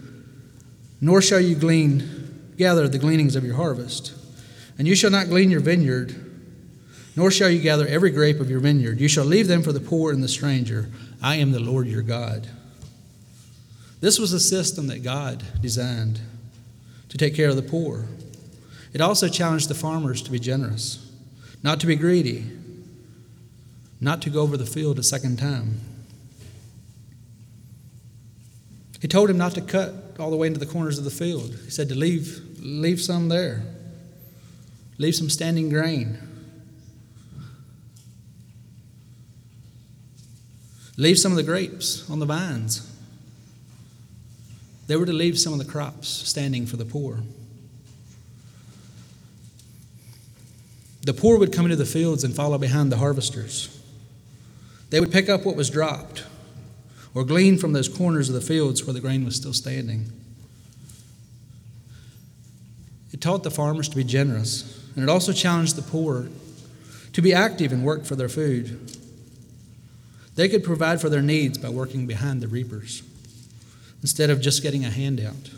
nor 1.01 1.23
shall 1.23 1.39
you 1.39 1.55
glean, 1.55 2.53
gather 2.55 2.87
the 2.87 2.99
gleanings 2.99 3.35
of 3.35 3.43
your 3.43 3.55
harvest. 3.55 4.13
And 4.77 4.87
you 4.87 4.93
shall 4.93 5.09
not 5.09 5.29
glean 5.29 5.49
your 5.49 5.59
vineyard, 5.59 6.13
nor 7.15 7.31
shall 7.31 7.49
you 7.49 7.59
gather 7.63 7.87
every 7.87 8.11
grape 8.11 8.39
of 8.39 8.47
your 8.47 8.59
vineyard. 8.59 9.01
You 9.01 9.07
shall 9.07 9.25
leave 9.25 9.47
them 9.47 9.63
for 9.63 9.71
the 9.71 9.79
poor 9.79 10.13
and 10.13 10.21
the 10.21 10.27
stranger. 10.27 10.91
I 11.19 11.37
am 11.37 11.51
the 11.51 11.59
Lord 11.59 11.87
your 11.87 12.03
God. 12.03 12.47
This 14.01 14.19
was 14.19 14.33
a 14.33 14.39
system 14.39 14.85
that 14.85 15.01
God 15.01 15.43
designed 15.61 16.21
to 17.09 17.17
take 17.17 17.33
care 17.33 17.49
of 17.49 17.55
the 17.55 17.63
poor. 17.63 18.05
It 18.93 19.01
also 19.01 19.27
challenged 19.27 19.67
the 19.67 19.73
farmers 19.73 20.21
to 20.21 20.31
be 20.31 20.37
generous, 20.37 21.11
not 21.63 21.79
to 21.79 21.87
be 21.87 21.95
greedy, 21.95 22.45
not 24.01 24.21
to 24.23 24.31
go 24.31 24.41
over 24.41 24.57
the 24.57 24.65
field 24.65 24.97
a 24.97 25.03
second 25.03 25.37
time. 25.37 25.79
He 28.99 29.07
told 29.07 29.29
him 29.29 29.37
not 29.37 29.53
to 29.53 29.61
cut 29.61 29.93
all 30.19 30.29
the 30.29 30.35
way 30.35 30.47
into 30.47 30.59
the 30.59 30.65
corners 30.65 30.97
of 30.97 31.03
the 31.03 31.11
field. 31.11 31.55
He 31.63 31.69
said 31.71 31.87
to 31.89 31.95
leave, 31.95 32.41
leave 32.59 32.99
some 32.99 33.29
there, 33.29 33.63
leave 34.97 35.15
some 35.15 35.29
standing 35.29 35.69
grain. 35.69 36.17
Leave 40.97 41.17
some 41.17 41.31
of 41.31 41.35
the 41.35 41.43
grapes 41.43 42.07
on 42.11 42.19
the 42.19 42.25
vines. 42.25 42.87
They 44.85 44.95
were 44.95 45.05
to 45.05 45.13
leave 45.13 45.39
some 45.39 45.53
of 45.53 45.57
the 45.57 45.65
crops 45.65 46.09
standing 46.09 46.65
for 46.65 46.77
the 46.77 46.85
poor. 46.85 47.23
The 51.03 51.13
poor 51.13 51.39
would 51.39 51.51
come 51.51 51.65
into 51.65 51.77
the 51.77 51.85
fields 51.85 52.23
and 52.23 52.35
follow 52.35 52.59
behind 52.59 52.91
the 52.91 52.97
harvesters. 52.97 53.80
They 54.91 54.99
would 54.99 55.11
pick 55.11 55.29
up 55.29 55.45
what 55.45 55.55
was 55.55 55.69
dropped 55.69 56.25
or 57.15 57.23
glean 57.23 57.57
from 57.57 57.73
those 57.73 57.89
corners 57.89 58.29
of 58.29 58.35
the 58.35 58.41
fields 58.41 58.85
where 58.85 58.93
the 58.93 58.99
grain 58.99 59.25
was 59.25 59.35
still 59.35 59.53
standing. 59.53 60.11
It 63.11 63.21
taught 63.21 63.43
the 63.43 63.51
farmers 63.51 63.89
to 63.89 63.95
be 63.95 64.03
generous, 64.03 64.85
and 64.95 65.03
it 65.03 65.09
also 65.09 65.33
challenged 65.33 65.75
the 65.75 65.81
poor 65.81 66.27
to 67.13 67.21
be 67.21 67.33
active 67.33 67.71
and 67.71 67.83
work 67.83 68.05
for 68.05 68.15
their 68.15 68.29
food. 68.29 68.97
They 70.35 70.47
could 70.49 70.63
provide 70.63 71.01
for 71.01 71.09
their 71.09 71.21
needs 71.21 71.57
by 71.57 71.69
working 71.69 72.05
behind 72.05 72.41
the 72.41 72.47
reapers 72.47 73.01
instead 74.01 74.29
of 74.29 74.41
just 74.41 74.61
getting 74.61 74.83
a 74.85 74.89
handout. 74.89 75.51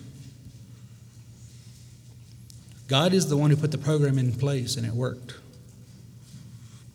God 2.87 3.13
is 3.13 3.29
the 3.29 3.37
one 3.37 3.49
who 3.49 3.55
put 3.55 3.71
the 3.71 3.77
program 3.77 4.19
in 4.19 4.33
place 4.33 4.75
and 4.75 4.85
it 4.85 4.93
worked. 4.93 5.35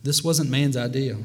This 0.03 0.23
wasn't 0.23 0.49
man's 0.49 0.77
idea. 0.77 1.17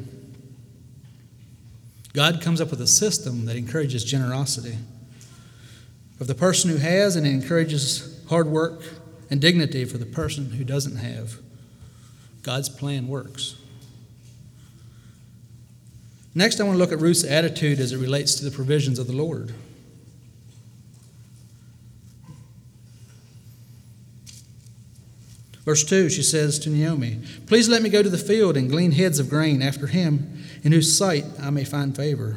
God 2.15 2.41
comes 2.41 2.61
up 2.61 2.71
with 2.71 2.81
a 2.81 2.87
system 2.87 3.45
that 3.47 3.57
encourages 3.57 4.05
generosity 4.05 4.79
of 6.21 6.29
the 6.29 6.35
person 6.35 6.71
who 6.71 6.77
has 6.77 7.17
and 7.17 7.27
encourages 7.27 8.23
hard 8.29 8.47
work 8.47 8.83
and 9.31 9.41
dignity 9.41 9.85
for 9.85 9.99
the 9.99 10.07
person 10.07 10.53
who 10.53 10.65
doesn't 10.65 10.97
have. 10.97 11.39
God's 12.43 12.69
plan 12.69 13.09
works. 13.09 13.57
Next, 16.37 16.61
I 16.61 16.65
want 16.65 16.77
to 16.77 16.79
look 16.79 16.93
at 16.93 17.01
Ruth's 17.01 17.25
attitude 17.25 17.81
as 17.81 17.93
it 17.93 17.99
relates 17.99 18.35
to 18.37 18.45
the 18.45 18.51
provisions 18.51 18.99
of 18.99 19.09
the 19.09 19.13
Lord. 19.13 19.53
Verse 25.65 25.83
2, 25.85 26.11
she 26.11 26.23
says 26.23 26.59
to 26.59 26.71
Naomi, 26.71 27.21
Please 27.47 27.69
let 27.69 27.83
me 27.83 27.89
go 27.89 28.03
to 28.03 28.11
the 28.11 28.19
field 28.19 28.57
and 28.57 28.71
glean 28.71 28.93
heads 28.93 29.19
of 29.19 29.31
grain 29.31 29.63
after 29.63 29.87
him, 29.87 30.43
in 30.63 30.73
whose 30.73 30.97
sight 30.97 31.25
I 31.41 31.51
may 31.51 31.65
find 31.65 31.97
favor. 31.97 32.37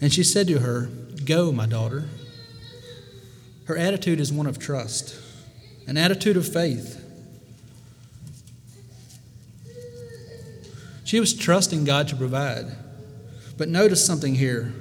And 0.00 0.12
she 0.12 0.24
said 0.24 0.46
to 0.48 0.60
her, 0.60 0.88
Go, 1.24 1.52
my 1.52 1.66
daughter. 1.66 2.08
Her 3.66 3.76
attitude 3.76 4.20
is 4.20 4.32
one 4.32 4.46
of 4.46 4.58
trust, 4.58 5.16
an 5.86 5.96
attitude 5.96 6.36
of 6.36 6.50
faith. 6.50 6.98
She 11.04 11.20
was 11.20 11.34
trusting 11.34 11.84
God 11.84 12.08
to 12.08 12.16
provide. 12.16 12.66
But 13.58 13.68
notice 13.68 14.04
something 14.04 14.34
here. 14.34 14.72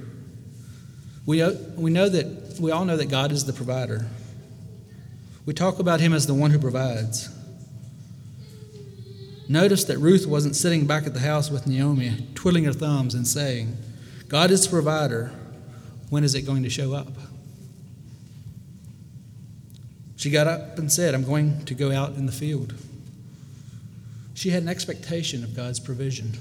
We, 1.26 1.42
uh, 1.42 1.54
we 1.76 1.92
know 1.92 2.08
that 2.08 2.58
we 2.60 2.72
all 2.72 2.86
know 2.86 2.98
that 2.98 3.10
God 3.10 3.32
is 3.32 3.46
the 3.46 3.54
provider. 3.54 4.08
We 5.46 5.54
talk 5.54 5.80
about 5.80 6.00
him 6.00 6.14
as 6.14 6.26
the 6.26 6.34
one 6.34 6.52
who 6.52 6.60
provides. 6.60 7.30
Notice 9.52 9.84
that 9.84 9.98
Ruth 9.98 10.26
wasn't 10.26 10.56
sitting 10.56 10.88
back 10.88 11.06
at 11.06 11.14
the 11.14 11.20
house 11.20 11.52
with 11.52 11.68
Naomi, 11.68 12.26
twiddling 12.36 12.64
her 12.64 12.72
thumbs 12.72 13.14
and 13.14 13.28
saying, 13.28 13.76
God 14.30 14.50
is 14.50 14.64
the 14.64 14.70
provider. 14.70 15.34
When 16.10 16.24
is 16.24 16.36
it 16.36 16.44
going 16.44 16.64
to 16.64 16.70
show 16.70 16.94
up? 16.94 17.10
She 20.16 20.30
got 20.30 20.48
up 20.48 20.80
and 20.80 20.90
said, 20.90 21.14
I'm 21.14 21.26
going 21.26 21.66
to 21.66 21.74
go 21.74 21.92
out 21.92 22.14
in 22.14 22.28
the 22.28 22.32
field. 22.32 22.76
She 24.36 24.52
had 24.52 24.64
an 24.64 24.70
expectation 24.70 25.44
of 25.44 25.54
God's 25.54 25.82
provision. 25.82 26.32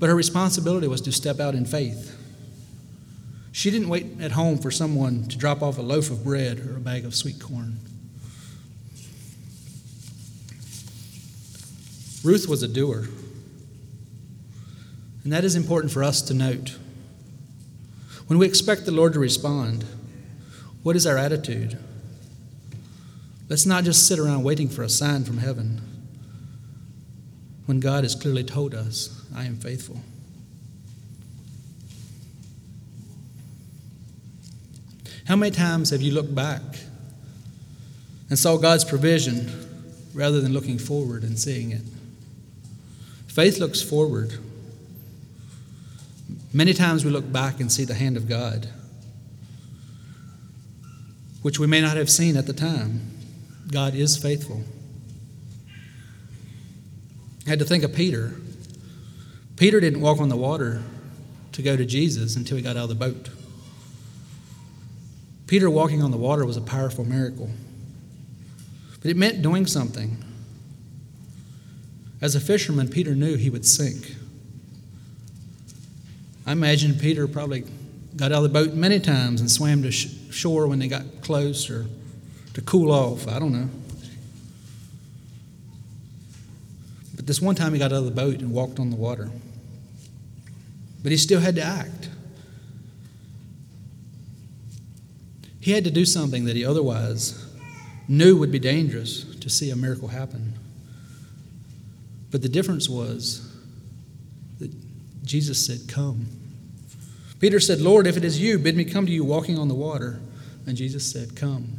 But 0.00 0.08
her 0.08 0.16
responsibility 0.16 0.88
was 0.88 1.00
to 1.02 1.12
step 1.12 1.38
out 1.38 1.54
in 1.54 1.64
faith. 1.64 2.16
She 3.52 3.70
didn't 3.70 3.88
wait 3.88 4.20
at 4.20 4.32
home 4.32 4.58
for 4.58 4.72
someone 4.72 5.28
to 5.28 5.38
drop 5.38 5.62
off 5.62 5.78
a 5.78 5.82
loaf 5.82 6.10
of 6.10 6.24
bread 6.24 6.58
or 6.58 6.76
a 6.76 6.80
bag 6.80 7.04
of 7.04 7.14
sweet 7.14 7.38
corn. 7.38 7.78
Ruth 12.28 12.46
was 12.46 12.62
a 12.62 12.68
doer. 12.68 13.08
And 15.24 15.32
that 15.32 15.44
is 15.44 15.56
important 15.56 15.90
for 15.94 16.04
us 16.04 16.20
to 16.20 16.34
note. 16.34 16.76
When 18.26 18.38
we 18.38 18.46
expect 18.46 18.84
the 18.84 18.92
Lord 18.92 19.14
to 19.14 19.18
respond, 19.18 19.86
what 20.82 20.94
is 20.94 21.06
our 21.06 21.16
attitude? 21.16 21.78
Let's 23.48 23.64
not 23.64 23.84
just 23.84 24.06
sit 24.06 24.18
around 24.18 24.42
waiting 24.42 24.68
for 24.68 24.82
a 24.82 24.90
sign 24.90 25.24
from 25.24 25.38
heaven 25.38 25.80
when 27.64 27.80
God 27.80 28.04
has 28.04 28.14
clearly 28.14 28.44
told 28.44 28.74
us, 28.74 29.24
I 29.34 29.44
am 29.44 29.56
faithful. 29.56 29.98
How 35.26 35.36
many 35.36 35.50
times 35.50 35.88
have 35.90 36.02
you 36.02 36.12
looked 36.12 36.34
back 36.34 36.60
and 38.28 38.38
saw 38.38 38.58
God's 38.58 38.84
provision 38.84 39.50
rather 40.12 40.42
than 40.42 40.52
looking 40.52 40.76
forward 40.76 41.22
and 41.22 41.38
seeing 41.38 41.70
it? 41.70 41.80
Faith 43.38 43.60
looks 43.60 43.80
forward. 43.80 44.36
Many 46.52 46.74
times 46.74 47.04
we 47.04 47.12
look 47.12 47.32
back 47.32 47.60
and 47.60 47.70
see 47.70 47.84
the 47.84 47.94
hand 47.94 48.16
of 48.16 48.28
God, 48.28 48.68
which 51.42 51.60
we 51.60 51.68
may 51.68 51.80
not 51.80 51.96
have 51.96 52.10
seen 52.10 52.36
at 52.36 52.48
the 52.48 52.52
time. 52.52 53.00
God 53.70 53.94
is 53.94 54.16
faithful. 54.16 54.64
I 57.46 57.50
had 57.50 57.60
to 57.60 57.64
think 57.64 57.84
of 57.84 57.94
Peter. 57.94 58.32
Peter 59.54 59.78
didn't 59.78 60.00
walk 60.00 60.18
on 60.18 60.30
the 60.30 60.36
water 60.36 60.82
to 61.52 61.62
go 61.62 61.76
to 61.76 61.86
Jesus 61.86 62.34
until 62.34 62.56
he 62.56 62.62
got 62.64 62.76
out 62.76 62.82
of 62.82 62.88
the 62.88 62.96
boat. 62.96 63.30
Peter 65.46 65.70
walking 65.70 66.02
on 66.02 66.10
the 66.10 66.16
water 66.16 66.44
was 66.44 66.56
a 66.56 66.60
powerful 66.60 67.04
miracle, 67.04 67.50
but 69.00 69.12
it 69.12 69.16
meant 69.16 69.42
doing 69.42 69.64
something. 69.64 70.24
As 72.20 72.34
a 72.34 72.40
fisherman, 72.40 72.88
Peter 72.88 73.14
knew 73.14 73.36
he 73.36 73.50
would 73.50 73.64
sink. 73.64 74.16
I 76.46 76.52
imagine 76.52 76.98
Peter 76.98 77.28
probably 77.28 77.64
got 78.16 78.32
out 78.32 78.38
of 78.38 78.42
the 78.44 78.48
boat 78.48 78.74
many 78.74 78.98
times 78.98 79.40
and 79.40 79.50
swam 79.50 79.82
to 79.82 79.92
shore 79.92 80.66
when 80.66 80.78
they 80.78 80.88
got 80.88 81.04
close 81.20 81.70
or 81.70 81.86
to 82.54 82.60
cool 82.62 82.90
off. 82.90 83.28
I 83.28 83.38
don't 83.38 83.52
know. 83.52 83.68
But 87.14 87.26
this 87.26 87.40
one 87.40 87.54
time 87.54 87.72
he 87.72 87.78
got 87.78 87.92
out 87.92 87.98
of 87.98 88.04
the 88.06 88.10
boat 88.10 88.40
and 88.40 88.50
walked 88.50 88.80
on 88.80 88.90
the 88.90 88.96
water. 88.96 89.30
But 91.02 91.12
he 91.12 91.18
still 91.18 91.40
had 91.40 91.54
to 91.56 91.62
act. 91.62 92.08
He 95.60 95.72
had 95.72 95.84
to 95.84 95.90
do 95.90 96.04
something 96.04 96.46
that 96.46 96.56
he 96.56 96.64
otherwise 96.64 97.44
knew 98.08 98.36
would 98.36 98.50
be 98.50 98.58
dangerous 98.58 99.24
to 99.36 99.50
see 99.50 99.70
a 99.70 99.76
miracle 99.76 100.08
happen. 100.08 100.54
But 102.30 102.42
the 102.42 102.48
difference 102.48 102.88
was 102.88 103.50
that 104.58 104.72
Jesus 105.24 105.64
said, 105.64 105.88
Come. 105.88 106.26
Peter 107.40 107.60
said, 107.60 107.80
Lord, 107.80 108.06
if 108.06 108.16
it 108.16 108.24
is 108.24 108.40
you, 108.40 108.58
bid 108.58 108.76
me 108.76 108.84
come 108.84 109.06
to 109.06 109.12
you 109.12 109.24
walking 109.24 109.58
on 109.58 109.68
the 109.68 109.74
water. 109.74 110.20
And 110.66 110.76
Jesus 110.76 111.10
said, 111.10 111.36
Come. 111.36 111.78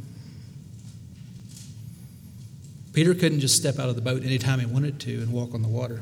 Peter 2.92 3.14
couldn't 3.14 3.40
just 3.40 3.56
step 3.56 3.78
out 3.78 3.88
of 3.88 3.94
the 3.94 4.02
boat 4.02 4.24
anytime 4.24 4.58
he 4.58 4.66
wanted 4.66 4.98
to 5.00 5.14
and 5.20 5.32
walk 5.32 5.54
on 5.54 5.62
the 5.62 5.68
water. 5.68 6.00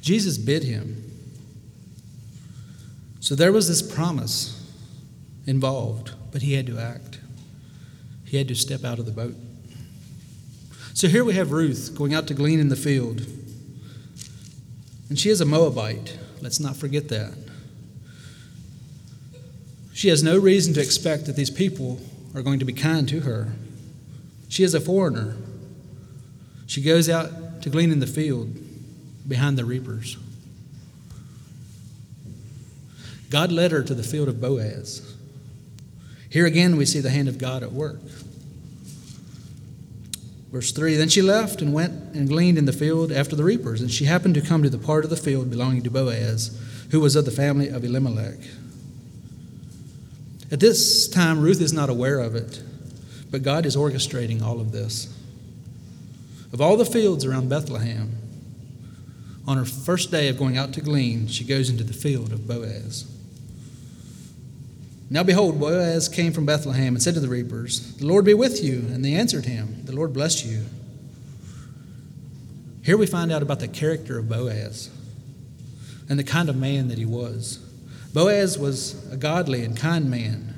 Jesus 0.00 0.38
bid 0.38 0.62
him. 0.62 1.05
So 3.26 3.34
there 3.34 3.50
was 3.50 3.66
this 3.66 3.82
promise 3.82 4.56
involved, 5.48 6.12
but 6.30 6.42
he 6.42 6.52
had 6.52 6.64
to 6.68 6.78
act. 6.78 7.18
He 8.24 8.36
had 8.36 8.46
to 8.46 8.54
step 8.54 8.84
out 8.84 9.00
of 9.00 9.04
the 9.04 9.10
boat. 9.10 9.34
So 10.94 11.08
here 11.08 11.24
we 11.24 11.34
have 11.34 11.50
Ruth 11.50 11.92
going 11.98 12.14
out 12.14 12.28
to 12.28 12.34
glean 12.34 12.60
in 12.60 12.68
the 12.68 12.76
field. 12.76 13.26
And 15.08 15.18
she 15.18 15.28
is 15.28 15.40
a 15.40 15.44
Moabite. 15.44 16.16
Let's 16.40 16.60
not 16.60 16.76
forget 16.76 17.08
that. 17.08 17.36
She 19.92 20.06
has 20.06 20.22
no 20.22 20.38
reason 20.38 20.72
to 20.74 20.80
expect 20.80 21.26
that 21.26 21.34
these 21.34 21.50
people 21.50 21.98
are 22.32 22.42
going 22.42 22.60
to 22.60 22.64
be 22.64 22.72
kind 22.72 23.08
to 23.08 23.22
her. 23.22 23.48
She 24.48 24.62
is 24.62 24.72
a 24.72 24.80
foreigner. 24.80 25.36
She 26.68 26.80
goes 26.80 27.10
out 27.10 27.60
to 27.62 27.70
glean 27.70 27.90
in 27.90 27.98
the 27.98 28.06
field 28.06 28.56
behind 29.26 29.58
the 29.58 29.64
reapers. 29.64 30.16
God 33.30 33.50
led 33.50 33.72
her 33.72 33.82
to 33.82 33.94
the 33.94 34.02
field 34.02 34.28
of 34.28 34.40
Boaz. 34.40 35.14
Here 36.30 36.46
again, 36.46 36.76
we 36.76 36.86
see 36.86 37.00
the 37.00 37.10
hand 37.10 37.28
of 37.28 37.38
God 37.38 37.62
at 37.62 37.72
work. 37.72 38.00
Verse 40.50 40.72
3 40.72 40.96
Then 40.96 41.08
she 41.08 41.22
left 41.22 41.60
and 41.60 41.72
went 41.72 42.14
and 42.14 42.28
gleaned 42.28 42.58
in 42.58 42.66
the 42.66 42.72
field 42.72 43.12
after 43.12 43.36
the 43.36 43.44
reapers, 43.44 43.80
and 43.80 43.90
she 43.90 44.04
happened 44.04 44.34
to 44.34 44.40
come 44.40 44.62
to 44.62 44.70
the 44.70 44.78
part 44.78 45.04
of 45.04 45.10
the 45.10 45.16
field 45.16 45.50
belonging 45.50 45.82
to 45.82 45.90
Boaz, 45.90 46.58
who 46.90 47.00
was 47.00 47.16
of 47.16 47.24
the 47.24 47.30
family 47.30 47.68
of 47.68 47.84
Elimelech. 47.84 48.38
At 50.50 50.60
this 50.60 51.08
time, 51.08 51.40
Ruth 51.40 51.60
is 51.60 51.72
not 51.72 51.90
aware 51.90 52.20
of 52.20 52.34
it, 52.34 52.62
but 53.30 53.42
God 53.42 53.66
is 53.66 53.76
orchestrating 53.76 54.42
all 54.42 54.60
of 54.60 54.72
this. 54.72 55.12
Of 56.52 56.60
all 56.60 56.76
the 56.76 56.84
fields 56.84 57.24
around 57.24 57.48
Bethlehem, 57.48 58.12
on 59.46 59.56
her 59.56 59.64
first 59.64 60.10
day 60.10 60.28
of 60.28 60.38
going 60.38 60.56
out 60.56 60.72
to 60.74 60.80
glean, 60.80 61.26
she 61.26 61.44
goes 61.44 61.68
into 61.68 61.84
the 61.84 61.92
field 61.92 62.32
of 62.32 62.46
Boaz. 62.46 63.12
Now 65.08 65.22
behold, 65.22 65.60
Boaz 65.60 66.08
came 66.08 66.32
from 66.32 66.46
Bethlehem 66.46 66.94
and 66.94 67.02
said 67.02 67.14
to 67.14 67.20
the 67.20 67.28
reapers, 67.28 67.96
The 67.96 68.06
Lord 68.06 68.24
be 68.24 68.34
with 68.34 68.62
you. 68.62 68.78
And 68.92 69.04
they 69.04 69.14
answered 69.14 69.44
him, 69.44 69.82
The 69.84 69.94
Lord 69.94 70.12
bless 70.12 70.44
you. 70.44 70.64
Here 72.82 72.96
we 72.96 73.06
find 73.06 73.32
out 73.32 73.42
about 73.42 73.60
the 73.60 73.68
character 73.68 74.18
of 74.18 74.28
Boaz 74.28 74.90
and 76.08 76.18
the 76.18 76.24
kind 76.24 76.48
of 76.48 76.56
man 76.56 76.88
that 76.88 76.98
he 76.98 77.04
was. 77.04 77.58
Boaz 78.12 78.58
was 78.58 79.10
a 79.12 79.16
godly 79.16 79.64
and 79.64 79.76
kind 79.76 80.10
man. 80.10 80.54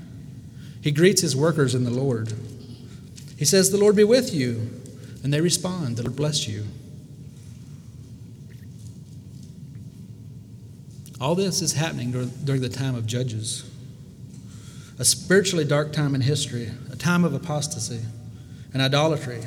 He 0.81 0.93
greets 0.93 1.23
his 1.23 1.35
workers 1.35 1.75
in 1.75 1.85
the 1.85 1.91
Lord. 1.91 2.33
He 3.37 3.45
says, 3.45 3.71
The 3.71 3.79
Lord 3.79 3.97
be 3.97 4.05
with 4.05 4.33
you. 4.33 4.71
And 5.23 5.33
they 5.33 5.41
respond, 5.41 5.97
The 5.97 6.05
Lord 6.05 6.17
bless 6.17 6.47
you. 6.47 6.65
All 11.21 11.35
this 11.35 11.61
is 11.61 11.73
happening 11.73 12.13
during 12.45 12.63
the 12.63 12.69
time 12.69 12.95
of 12.95 13.07
Judges, 13.07 13.69
a 14.99 15.05
spiritually 15.05 15.65
dark 15.65 15.93
time 15.93 16.15
in 16.15 16.21
history, 16.21 16.71
a 16.91 16.97
time 16.97 17.25
of 17.25 17.33
apostasy 17.33 18.01
and 18.73 18.83
idolatry. 18.83 19.43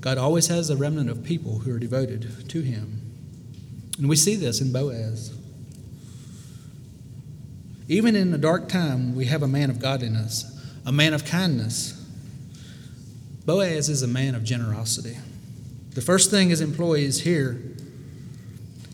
God 0.00 0.18
always 0.18 0.46
has 0.46 0.70
a 0.70 0.76
remnant 0.76 1.10
of 1.10 1.24
people 1.24 1.58
who 1.60 1.74
are 1.74 1.78
devoted 1.78 2.48
to 2.48 2.60
Him. 2.60 3.00
And 3.98 4.08
we 4.08 4.14
see 4.14 4.36
this 4.36 4.60
in 4.60 4.72
Boaz. 4.72 5.36
Even 7.88 8.14
in 8.14 8.32
a 8.32 8.38
dark 8.38 8.68
time, 8.68 9.16
we 9.16 9.24
have 9.24 9.42
a 9.42 9.48
man 9.48 9.70
of 9.70 9.80
godliness, 9.80 10.44
a 10.84 10.92
man 10.92 11.12
of 11.12 11.24
kindness. 11.24 11.92
Boaz 13.44 13.88
is 13.88 14.02
a 14.02 14.08
man 14.08 14.34
of 14.34 14.44
generosity. 14.44 15.16
The 15.90 16.02
first 16.02 16.30
thing 16.30 16.50
his 16.50 16.60
employees 16.60 17.22
hear 17.22 17.60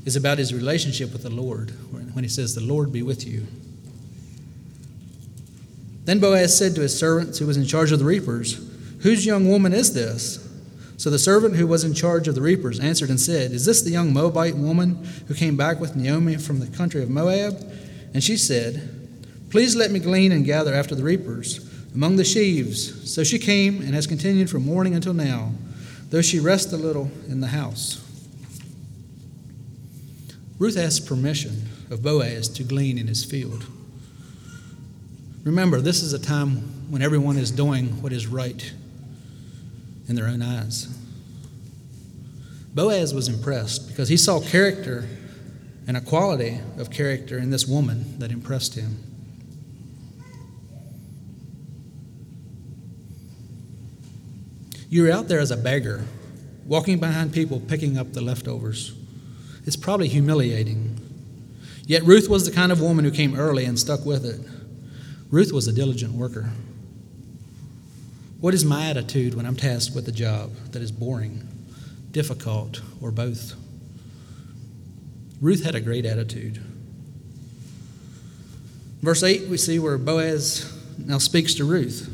is 0.04 0.16
about 0.16 0.38
his 0.38 0.54
relationship 0.54 1.12
with 1.12 1.22
the 1.22 1.30
Lord 1.30 1.70
when 1.90 2.24
he 2.24 2.28
says, 2.28 2.54
The 2.54 2.62
Lord 2.62 2.92
be 2.92 3.02
with 3.02 3.26
you. 3.26 3.46
Then 6.04 6.18
Boaz 6.18 6.56
said 6.56 6.74
to 6.74 6.80
his 6.80 6.98
servants 6.98 7.38
who 7.38 7.46
was 7.46 7.56
in 7.56 7.64
charge 7.64 7.92
of 7.92 7.98
the 7.98 8.04
reapers, 8.04 8.68
Whose 9.02 9.26
young 9.26 9.48
woman 9.48 9.72
is 9.72 9.94
this? 9.94 10.48
So 10.96 11.10
the 11.10 11.18
servant 11.18 11.56
who 11.56 11.66
was 11.66 11.82
in 11.82 11.94
charge 11.94 12.28
of 12.28 12.34
the 12.34 12.42
reapers 12.42 12.78
answered 12.78 13.10
and 13.10 13.20
said, 13.20 13.50
Is 13.50 13.64
this 13.64 13.82
the 13.82 13.90
young 13.90 14.12
Moabite 14.12 14.56
woman 14.56 15.04
who 15.26 15.34
came 15.34 15.56
back 15.56 15.80
with 15.80 15.96
Naomi 15.96 16.36
from 16.36 16.60
the 16.60 16.68
country 16.68 17.02
of 17.02 17.10
Moab? 17.10 17.54
And 18.14 18.22
she 18.22 18.36
said, 18.36 18.88
Please 19.50 19.74
let 19.74 19.90
me 19.90 19.98
glean 19.98 20.32
and 20.32 20.44
gather 20.44 20.72
after 20.72 20.94
the 20.94 21.02
reapers 21.02 21.68
among 21.94 22.16
the 22.16 22.24
sheaves. 22.24 23.12
So 23.12 23.24
she 23.24 23.38
came 23.38 23.80
and 23.80 23.94
has 23.94 24.06
continued 24.06 24.48
from 24.48 24.64
morning 24.64 24.94
until 24.94 25.14
now, 25.14 25.52
though 26.10 26.22
she 26.22 26.38
rests 26.38 26.72
a 26.72 26.76
little 26.76 27.10
in 27.28 27.40
the 27.40 27.48
house. 27.48 27.98
Ruth 30.58 30.78
asked 30.78 31.06
permission 31.06 31.68
of 31.90 32.02
Boaz 32.02 32.48
to 32.50 32.62
glean 32.62 32.96
in 32.96 33.08
his 33.08 33.24
field. 33.24 33.66
Remember, 35.44 35.80
this 35.80 36.02
is 36.02 36.12
a 36.12 36.18
time 36.18 36.90
when 36.90 37.02
everyone 37.02 37.36
is 37.36 37.50
doing 37.50 38.00
what 38.00 38.12
is 38.12 38.26
right 38.26 38.72
in 40.08 40.14
their 40.14 40.26
own 40.26 40.40
eyes. 40.40 40.86
Boaz 42.74 43.12
was 43.12 43.28
impressed 43.28 43.88
because 43.88 44.08
he 44.08 44.16
saw 44.16 44.40
character 44.40 45.08
and 45.86 45.96
a 45.96 46.00
quality 46.00 46.60
of 46.78 46.90
character 46.90 47.38
in 47.38 47.50
this 47.50 47.66
woman 47.66 48.18
that 48.18 48.30
impressed 48.30 48.74
him. 48.74 49.02
You're 54.88 55.10
out 55.10 55.26
there 55.26 55.40
as 55.40 55.50
a 55.50 55.56
beggar, 55.56 56.04
walking 56.66 57.00
behind 57.00 57.32
people 57.32 57.60
picking 57.60 57.98
up 57.98 58.12
the 58.12 58.20
leftovers. 58.20 58.92
It's 59.64 59.76
probably 59.76 60.08
humiliating. 60.08 60.98
Yet 61.86 62.04
Ruth 62.04 62.28
was 62.28 62.44
the 62.44 62.52
kind 62.52 62.70
of 62.70 62.80
woman 62.80 63.04
who 63.04 63.10
came 63.10 63.34
early 63.34 63.64
and 63.64 63.78
stuck 63.78 64.04
with 64.04 64.24
it. 64.24 64.40
Ruth 65.32 65.50
was 65.50 65.66
a 65.66 65.72
diligent 65.72 66.12
worker. 66.12 66.50
What 68.38 68.52
is 68.52 68.66
my 68.66 68.90
attitude 68.90 69.32
when 69.32 69.46
I'm 69.46 69.56
tasked 69.56 69.96
with 69.96 70.06
a 70.06 70.12
job 70.12 70.52
that 70.72 70.82
is 70.82 70.92
boring, 70.92 71.48
difficult, 72.10 72.82
or 73.00 73.10
both? 73.10 73.54
Ruth 75.40 75.64
had 75.64 75.74
a 75.74 75.80
great 75.80 76.04
attitude. 76.04 76.58
Verse 79.00 79.22
8, 79.22 79.48
we 79.48 79.56
see 79.56 79.78
where 79.78 79.96
Boaz 79.96 80.70
now 80.98 81.16
speaks 81.16 81.54
to 81.54 81.64
Ruth. 81.64 82.10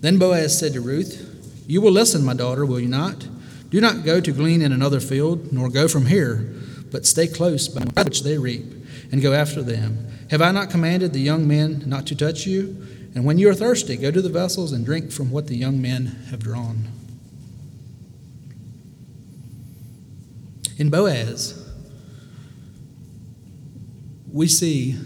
Then 0.00 0.16
Boaz 0.16 0.56
said 0.56 0.74
to 0.74 0.80
Ruth, 0.80 1.64
You 1.66 1.80
will 1.80 1.90
listen, 1.90 2.24
my 2.24 2.34
daughter, 2.34 2.64
will 2.64 2.78
you 2.78 2.86
not? 2.86 3.26
Do 3.70 3.80
not 3.80 4.04
go 4.04 4.20
to 4.20 4.30
glean 4.30 4.62
in 4.62 4.70
another 4.70 5.00
field, 5.00 5.52
nor 5.52 5.68
go 5.68 5.88
from 5.88 6.06
here, 6.06 6.54
but 6.92 7.06
stay 7.06 7.26
close 7.26 7.66
by 7.66 7.82
which 8.04 8.22
they 8.22 8.38
reap, 8.38 8.72
and 9.10 9.20
go 9.20 9.32
after 9.32 9.64
them 9.64 10.13
have 10.30 10.42
I 10.42 10.50
not 10.52 10.70
commanded 10.70 11.12
the 11.12 11.20
young 11.20 11.46
men 11.46 11.82
not 11.86 12.06
to 12.06 12.16
touch 12.16 12.46
you? 12.46 12.86
And 13.14 13.24
when 13.24 13.38
you 13.38 13.48
are 13.48 13.54
thirsty, 13.54 13.96
go 13.96 14.10
to 14.10 14.20
the 14.22 14.28
vessels 14.28 14.72
and 14.72 14.84
drink 14.84 15.12
from 15.12 15.30
what 15.30 15.46
the 15.46 15.56
young 15.56 15.80
men 15.80 16.06
have 16.30 16.40
drawn. 16.40 16.88
In 20.76 20.90
Boaz, 20.90 21.64
we 24.32 24.48
see 24.48 24.98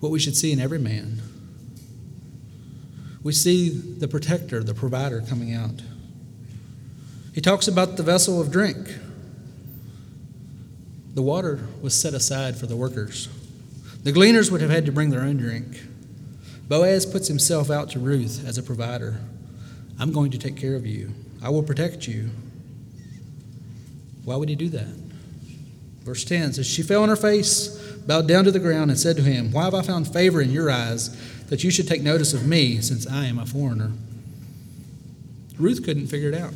what 0.00 0.12
we 0.12 0.18
should 0.18 0.36
see 0.36 0.52
in 0.52 0.60
every 0.60 0.78
man. 0.78 1.22
We 3.22 3.32
see 3.32 3.70
the 3.70 4.08
protector, 4.08 4.62
the 4.62 4.74
provider 4.74 5.22
coming 5.22 5.54
out. 5.54 5.80
He 7.32 7.40
talks 7.40 7.68
about 7.68 7.96
the 7.96 8.02
vessel 8.02 8.40
of 8.40 8.50
drink. 8.50 8.98
The 11.14 11.22
water 11.22 11.60
was 11.80 11.94
set 11.94 12.14
aside 12.14 12.56
for 12.56 12.66
the 12.66 12.76
workers. 12.76 13.28
The 14.02 14.12
gleaners 14.12 14.50
would 14.50 14.60
have 14.60 14.70
had 14.70 14.86
to 14.86 14.92
bring 14.92 15.10
their 15.10 15.20
own 15.20 15.36
drink. 15.36 15.82
Boaz 16.68 17.04
puts 17.04 17.28
himself 17.28 17.70
out 17.70 17.90
to 17.90 17.98
Ruth 17.98 18.44
as 18.46 18.56
a 18.56 18.62
provider. 18.62 19.20
I'm 19.98 20.12
going 20.12 20.30
to 20.30 20.38
take 20.38 20.56
care 20.56 20.74
of 20.74 20.86
you, 20.86 21.12
I 21.42 21.50
will 21.50 21.62
protect 21.62 22.08
you. 22.08 22.30
Why 24.24 24.36
would 24.36 24.48
he 24.48 24.54
do 24.54 24.68
that? 24.70 24.94
Verse 26.02 26.24
10 26.24 26.54
says, 26.54 26.66
She 26.66 26.82
fell 26.82 27.02
on 27.02 27.08
her 27.08 27.16
face, 27.16 27.68
bowed 28.06 28.26
down 28.26 28.44
to 28.44 28.50
the 28.50 28.58
ground, 28.58 28.90
and 28.90 28.98
said 28.98 29.16
to 29.16 29.22
him, 29.22 29.52
Why 29.52 29.64
have 29.64 29.74
I 29.74 29.82
found 29.82 30.12
favor 30.12 30.40
in 30.40 30.50
your 30.50 30.70
eyes 30.70 31.16
that 31.46 31.62
you 31.62 31.70
should 31.70 31.88
take 31.88 32.02
notice 32.02 32.32
of 32.32 32.46
me, 32.46 32.80
since 32.80 33.06
I 33.06 33.26
am 33.26 33.38
a 33.38 33.46
foreigner? 33.46 33.92
Ruth 35.58 35.84
couldn't 35.84 36.06
figure 36.06 36.28
it 36.28 36.34
out. 36.34 36.54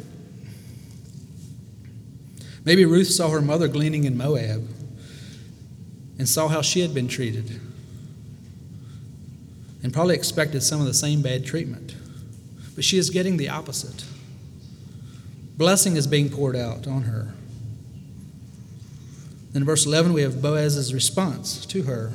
Maybe 2.66 2.84
Ruth 2.84 3.06
saw 3.06 3.30
her 3.30 3.40
mother 3.40 3.68
gleaning 3.68 4.04
in 4.04 4.16
Moab 4.16 4.68
and 6.18 6.28
saw 6.28 6.48
how 6.48 6.62
she 6.62 6.80
had 6.80 6.92
been 6.92 7.06
treated 7.06 7.60
and 9.84 9.92
probably 9.92 10.16
expected 10.16 10.64
some 10.64 10.80
of 10.80 10.86
the 10.86 10.92
same 10.92 11.22
bad 11.22 11.46
treatment. 11.46 11.94
But 12.74 12.84
she 12.84 12.98
is 12.98 13.08
getting 13.08 13.36
the 13.36 13.48
opposite. 13.48 14.04
Blessing 15.56 15.94
is 15.94 16.08
being 16.08 16.28
poured 16.28 16.56
out 16.56 16.88
on 16.88 17.02
her. 17.02 17.34
In 19.54 19.64
verse 19.64 19.86
11, 19.86 20.12
we 20.12 20.22
have 20.22 20.42
Boaz's 20.42 20.92
response 20.92 21.64
to 21.66 21.84
her. 21.84 22.12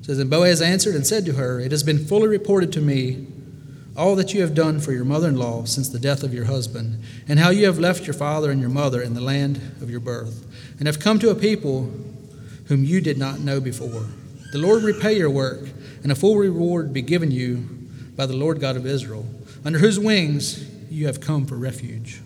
It 0.00 0.04
says, 0.04 0.18
And 0.18 0.28
Boaz 0.28 0.60
answered 0.60 0.94
and 0.94 1.06
said 1.06 1.24
to 1.24 1.32
her, 1.32 1.58
It 1.58 1.72
has 1.72 1.82
been 1.82 2.04
fully 2.04 2.28
reported 2.28 2.70
to 2.74 2.82
me 2.82 3.26
all 3.96 4.16
that 4.16 4.34
you 4.34 4.40
have 4.42 4.54
done 4.54 4.80
for 4.80 4.92
your 4.92 5.04
mother 5.04 5.28
in 5.28 5.36
law 5.36 5.64
since 5.64 5.88
the 5.88 5.98
death 5.98 6.22
of 6.22 6.34
your 6.34 6.44
husband, 6.44 7.02
and 7.28 7.38
how 7.38 7.50
you 7.50 7.66
have 7.66 7.78
left 7.78 8.06
your 8.06 8.14
father 8.14 8.50
and 8.50 8.60
your 8.60 8.70
mother 8.70 9.02
in 9.02 9.14
the 9.14 9.20
land 9.20 9.56
of 9.80 9.90
your 9.90 10.00
birth, 10.00 10.46
and 10.78 10.86
have 10.86 11.00
come 11.00 11.18
to 11.18 11.30
a 11.30 11.34
people 11.34 11.90
whom 12.66 12.84
you 12.84 13.00
did 13.00 13.18
not 13.18 13.40
know 13.40 13.60
before. 13.60 14.06
The 14.52 14.58
Lord 14.58 14.82
repay 14.82 15.16
your 15.16 15.30
work, 15.30 15.68
and 16.02 16.12
a 16.12 16.16
full 16.16 16.36
reward 16.36 16.92
be 16.92 17.02
given 17.02 17.30
you 17.30 17.56
by 18.16 18.26
the 18.26 18.36
Lord 18.36 18.60
God 18.60 18.76
of 18.76 18.86
Israel, 18.86 19.26
under 19.64 19.78
whose 19.78 19.98
wings 19.98 20.68
you 20.90 21.06
have 21.06 21.20
come 21.20 21.46
for 21.46 21.56
refuge. 21.56 22.20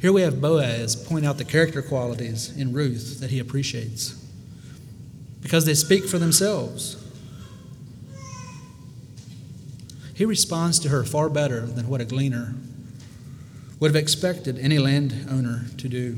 Here 0.00 0.12
we 0.12 0.22
have 0.22 0.40
Boaz 0.40 0.96
point 0.96 1.24
out 1.24 1.38
the 1.38 1.44
character 1.44 1.80
qualities 1.80 2.56
in 2.56 2.72
Ruth 2.72 3.20
that 3.20 3.30
he 3.30 3.38
appreciates 3.38 4.20
because 5.40 5.64
they 5.64 5.74
speak 5.74 6.06
for 6.06 6.18
themselves. 6.18 7.01
He 10.14 10.24
responds 10.24 10.78
to 10.80 10.88
her 10.88 11.04
far 11.04 11.28
better 11.28 11.60
than 11.60 11.88
what 11.88 12.00
a 12.00 12.04
gleaner 12.04 12.54
would 13.80 13.90
have 13.90 14.02
expected 14.02 14.58
any 14.58 14.78
landowner 14.78 15.64
to 15.78 15.88
do. 15.88 16.16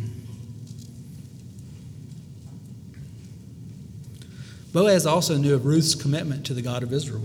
Boaz 4.72 5.06
also 5.06 5.36
knew 5.36 5.54
of 5.54 5.64
Ruth's 5.64 5.94
commitment 5.94 6.44
to 6.46 6.54
the 6.54 6.60
God 6.60 6.82
of 6.82 6.92
Israel. 6.92 7.22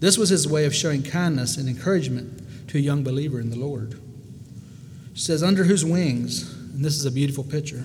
This 0.00 0.18
was 0.18 0.30
his 0.30 0.48
way 0.48 0.64
of 0.64 0.74
showing 0.74 1.02
kindness 1.02 1.56
and 1.56 1.68
encouragement 1.68 2.68
to 2.68 2.78
a 2.78 2.80
young 2.80 3.04
believer 3.04 3.38
in 3.38 3.50
the 3.50 3.58
Lord. 3.58 4.00
She 5.14 5.22
says, 5.22 5.42
Under 5.42 5.64
whose 5.64 5.84
wings, 5.84 6.52
and 6.52 6.84
this 6.84 6.96
is 6.96 7.06
a 7.06 7.10
beautiful 7.10 7.44
picture. 7.44 7.84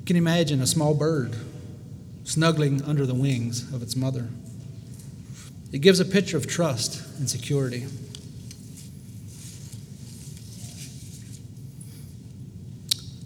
You 0.00 0.06
can 0.06 0.16
imagine 0.16 0.60
a 0.60 0.66
small 0.66 0.94
bird 0.94 1.36
snuggling 2.24 2.82
under 2.82 3.06
the 3.06 3.14
wings 3.14 3.72
of 3.72 3.82
its 3.82 3.94
mother. 3.94 4.28
It 5.74 5.80
gives 5.80 5.98
a 5.98 6.04
picture 6.04 6.36
of 6.36 6.46
trust 6.46 7.02
and 7.18 7.28
security. 7.28 7.84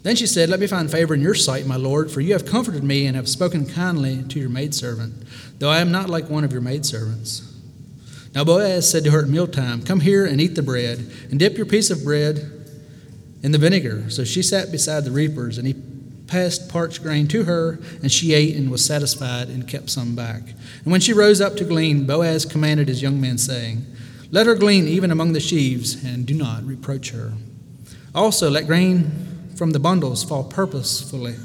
Then 0.01 0.15
she 0.15 0.25
said, 0.25 0.49
Let 0.49 0.59
me 0.59 0.65
find 0.65 0.89
favor 0.89 1.13
in 1.13 1.21
your 1.21 1.35
sight, 1.35 1.67
my 1.67 1.75
Lord, 1.75 2.09
for 2.09 2.21
you 2.21 2.33
have 2.33 2.47
comforted 2.47 2.83
me 2.83 3.05
and 3.05 3.15
have 3.15 3.29
spoken 3.29 3.67
kindly 3.67 4.23
to 4.29 4.39
your 4.39 4.49
maidservant, 4.49 5.13
though 5.59 5.69
I 5.69 5.77
am 5.77 5.91
not 5.91 6.09
like 6.09 6.27
one 6.27 6.43
of 6.43 6.51
your 6.51 6.61
maidservants. 6.61 7.55
Now 8.33 8.43
Boaz 8.43 8.89
said 8.89 9.03
to 9.03 9.11
her 9.11 9.21
at 9.21 9.29
mealtime, 9.29 9.83
Come 9.83 9.99
here 9.99 10.25
and 10.25 10.41
eat 10.41 10.55
the 10.55 10.63
bread, 10.63 11.07
and 11.29 11.37
dip 11.37 11.55
your 11.55 11.67
piece 11.67 11.91
of 11.91 12.03
bread 12.03 12.51
in 13.43 13.51
the 13.51 13.59
vinegar. 13.59 14.09
So 14.09 14.23
she 14.23 14.41
sat 14.41 14.71
beside 14.71 15.03
the 15.03 15.11
reapers, 15.11 15.59
and 15.59 15.67
he 15.67 15.75
passed 16.29 16.69
parched 16.69 17.01
grain 17.01 17.27
to 17.27 17.43
her, 17.43 17.79
and 18.01 18.11
she 18.11 18.33
ate 18.33 18.55
and 18.55 18.69
was 18.71 18.85
satisfied 18.85 19.49
and 19.49 19.67
kept 19.67 19.89
some 19.89 20.15
back. 20.15 20.43
And 20.83 20.91
when 20.91 21.01
she 21.01 21.11
rose 21.11 21.41
up 21.41 21.55
to 21.57 21.65
glean, 21.65 22.05
Boaz 22.05 22.45
commanded 22.45 22.87
his 22.87 23.01
young 23.01 23.19
men, 23.19 23.37
saying, 23.37 23.85
Let 24.31 24.45
her 24.45 24.55
glean 24.55 24.87
even 24.87 25.11
among 25.11 25.33
the 25.33 25.39
sheaves, 25.39 26.01
and 26.03 26.25
do 26.25 26.35
not 26.35 26.63
reproach 26.63 27.09
her. 27.09 27.33
Also, 28.13 28.49
let 28.49 28.67
grain 28.67 29.51
from 29.55 29.71
the 29.71 29.79
bundles 29.79 30.23
fall 30.23 30.43
purposefully 30.43 31.35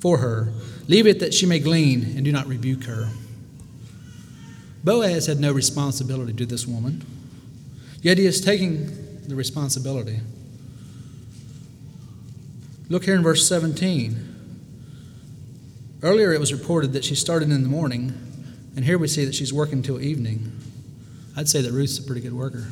for 0.00 0.18
her. 0.18 0.52
Leave 0.86 1.06
it 1.06 1.18
that 1.20 1.34
she 1.34 1.46
may 1.46 1.58
glean, 1.58 2.04
and 2.16 2.24
do 2.24 2.30
not 2.30 2.46
rebuke 2.46 2.84
her. 2.84 3.08
Boaz 4.84 5.26
had 5.26 5.40
no 5.40 5.52
responsibility 5.52 6.32
to 6.34 6.46
this 6.46 6.66
woman, 6.66 7.04
yet 8.00 8.18
he 8.18 8.26
is 8.26 8.40
taking 8.40 9.22
the 9.26 9.34
responsibility. 9.34 10.20
Look 12.90 13.04
here 13.04 13.14
in 13.14 13.22
verse 13.22 13.46
17. 13.46 14.36
Earlier 16.02 16.32
it 16.32 16.40
was 16.40 16.54
reported 16.54 16.94
that 16.94 17.04
she 17.04 17.14
started 17.14 17.50
in 17.50 17.62
the 17.62 17.68
morning, 17.68 18.14
and 18.74 18.84
here 18.84 18.96
we 18.96 19.08
see 19.08 19.26
that 19.26 19.34
she's 19.34 19.52
working 19.52 19.82
till 19.82 20.00
evening. 20.00 20.52
I'd 21.36 21.50
say 21.50 21.60
that 21.60 21.72
Ruth's 21.72 21.98
a 21.98 22.02
pretty 22.02 22.22
good 22.22 22.32
worker. 22.32 22.68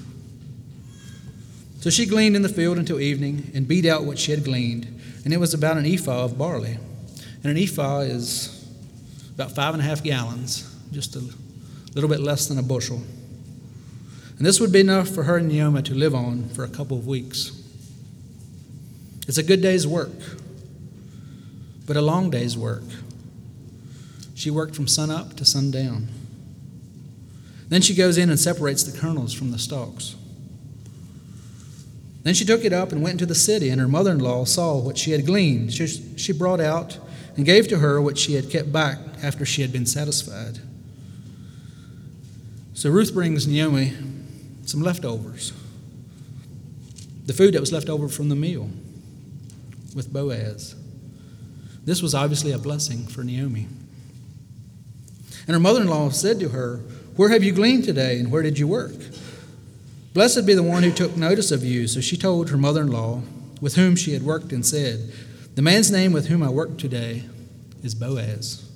So 1.80 1.90
she 1.90 2.06
gleaned 2.06 2.34
in 2.34 2.40
the 2.40 2.48
field 2.48 2.78
until 2.78 2.98
evening 2.98 3.50
and 3.54 3.68
beat 3.68 3.84
out 3.84 4.04
what 4.04 4.18
she 4.18 4.30
had 4.30 4.42
gleaned, 4.42 4.86
and 5.24 5.34
it 5.34 5.38
was 5.38 5.52
about 5.52 5.76
an 5.76 5.84
ephah 5.84 6.24
of 6.24 6.38
barley. 6.38 6.78
And 7.42 7.56
an 7.56 7.58
ephah 7.62 8.00
is 8.00 8.66
about 9.34 9.52
five 9.52 9.74
and 9.74 9.82
a 9.82 9.84
half 9.84 10.02
gallons, 10.02 10.74
just 10.92 11.14
a 11.14 11.22
little 11.94 12.08
bit 12.08 12.20
less 12.20 12.46
than 12.46 12.58
a 12.58 12.62
bushel. 12.62 13.02
And 14.38 14.46
this 14.46 14.60
would 14.60 14.72
be 14.72 14.80
enough 14.80 15.08
for 15.08 15.24
her 15.24 15.36
and 15.36 15.48
Naomi 15.48 15.82
to 15.82 15.94
live 15.94 16.14
on 16.14 16.48
for 16.48 16.64
a 16.64 16.68
couple 16.68 16.96
of 16.96 17.06
weeks. 17.06 17.65
It's 19.26 19.38
a 19.38 19.42
good 19.42 19.60
day's 19.60 19.86
work, 19.86 20.12
but 21.86 21.96
a 21.96 22.02
long 22.02 22.30
day's 22.30 22.56
work. 22.56 22.84
She 24.34 24.50
worked 24.50 24.76
from 24.76 24.86
sun 24.86 25.10
up 25.10 25.34
to 25.36 25.44
sundown. 25.44 26.08
Then 27.68 27.82
she 27.82 27.94
goes 27.94 28.18
in 28.18 28.30
and 28.30 28.38
separates 28.38 28.84
the 28.84 28.96
kernels 28.96 29.32
from 29.32 29.50
the 29.50 29.58
stalks. 29.58 30.14
Then 32.22 32.34
she 32.34 32.44
took 32.44 32.64
it 32.64 32.72
up 32.72 32.92
and 32.92 33.02
went 33.02 33.14
into 33.14 33.26
the 33.26 33.34
city, 33.34 33.68
and 33.68 33.80
her 33.80 33.88
mother 33.88 34.12
in 34.12 34.18
law 34.18 34.44
saw 34.44 34.78
what 34.78 34.98
she 34.98 35.12
had 35.12 35.26
gleaned. 35.26 35.72
She, 35.72 35.86
she 36.16 36.32
brought 36.32 36.60
out 36.60 36.98
and 37.36 37.44
gave 37.44 37.68
to 37.68 37.78
her 37.78 38.00
what 38.00 38.18
she 38.18 38.34
had 38.34 38.50
kept 38.50 38.72
back 38.72 38.98
after 39.22 39.44
she 39.44 39.62
had 39.62 39.72
been 39.72 39.86
satisfied. 39.86 40.60
So 42.74 42.90
Ruth 42.90 43.14
brings 43.14 43.46
Naomi 43.46 43.92
some 44.66 44.82
leftovers 44.82 45.52
the 47.26 47.32
food 47.32 47.54
that 47.54 47.60
was 47.60 47.72
left 47.72 47.88
over 47.88 48.08
from 48.08 48.28
the 48.28 48.36
meal 48.36 48.70
with 49.96 50.12
Boaz. 50.12 50.76
This 51.84 52.02
was 52.02 52.14
obviously 52.14 52.52
a 52.52 52.58
blessing 52.58 53.06
for 53.06 53.24
Naomi. 53.24 53.66
And 55.46 55.54
her 55.54 55.60
mother 55.60 55.80
in 55.80 55.88
law 55.88 56.10
said 56.10 56.38
to 56.40 56.50
her, 56.50 56.76
Where 57.16 57.30
have 57.30 57.42
you 57.42 57.52
gleaned 57.52 57.84
today, 57.84 58.20
and 58.20 58.30
where 58.30 58.42
did 58.42 58.58
you 58.58 58.68
work? 58.68 58.92
Blessed 60.12 60.46
be 60.46 60.54
the 60.54 60.62
one 60.62 60.82
who 60.82 60.92
took 60.92 61.16
notice 61.16 61.50
of 61.50 61.64
you. 61.64 61.86
So 61.88 62.00
she 62.00 62.16
told 62.16 62.50
her 62.50 62.56
mother 62.56 62.82
in 62.82 62.90
law, 62.90 63.22
with 63.60 63.76
whom 63.76 63.96
she 63.96 64.12
had 64.12 64.22
worked, 64.22 64.52
and 64.52 64.66
said, 64.66 65.12
The 65.54 65.62
man's 65.62 65.90
name 65.90 66.12
with 66.12 66.26
whom 66.26 66.42
I 66.42 66.50
work 66.50 66.76
today 66.76 67.24
is 67.82 67.94
Boaz. 67.94 68.68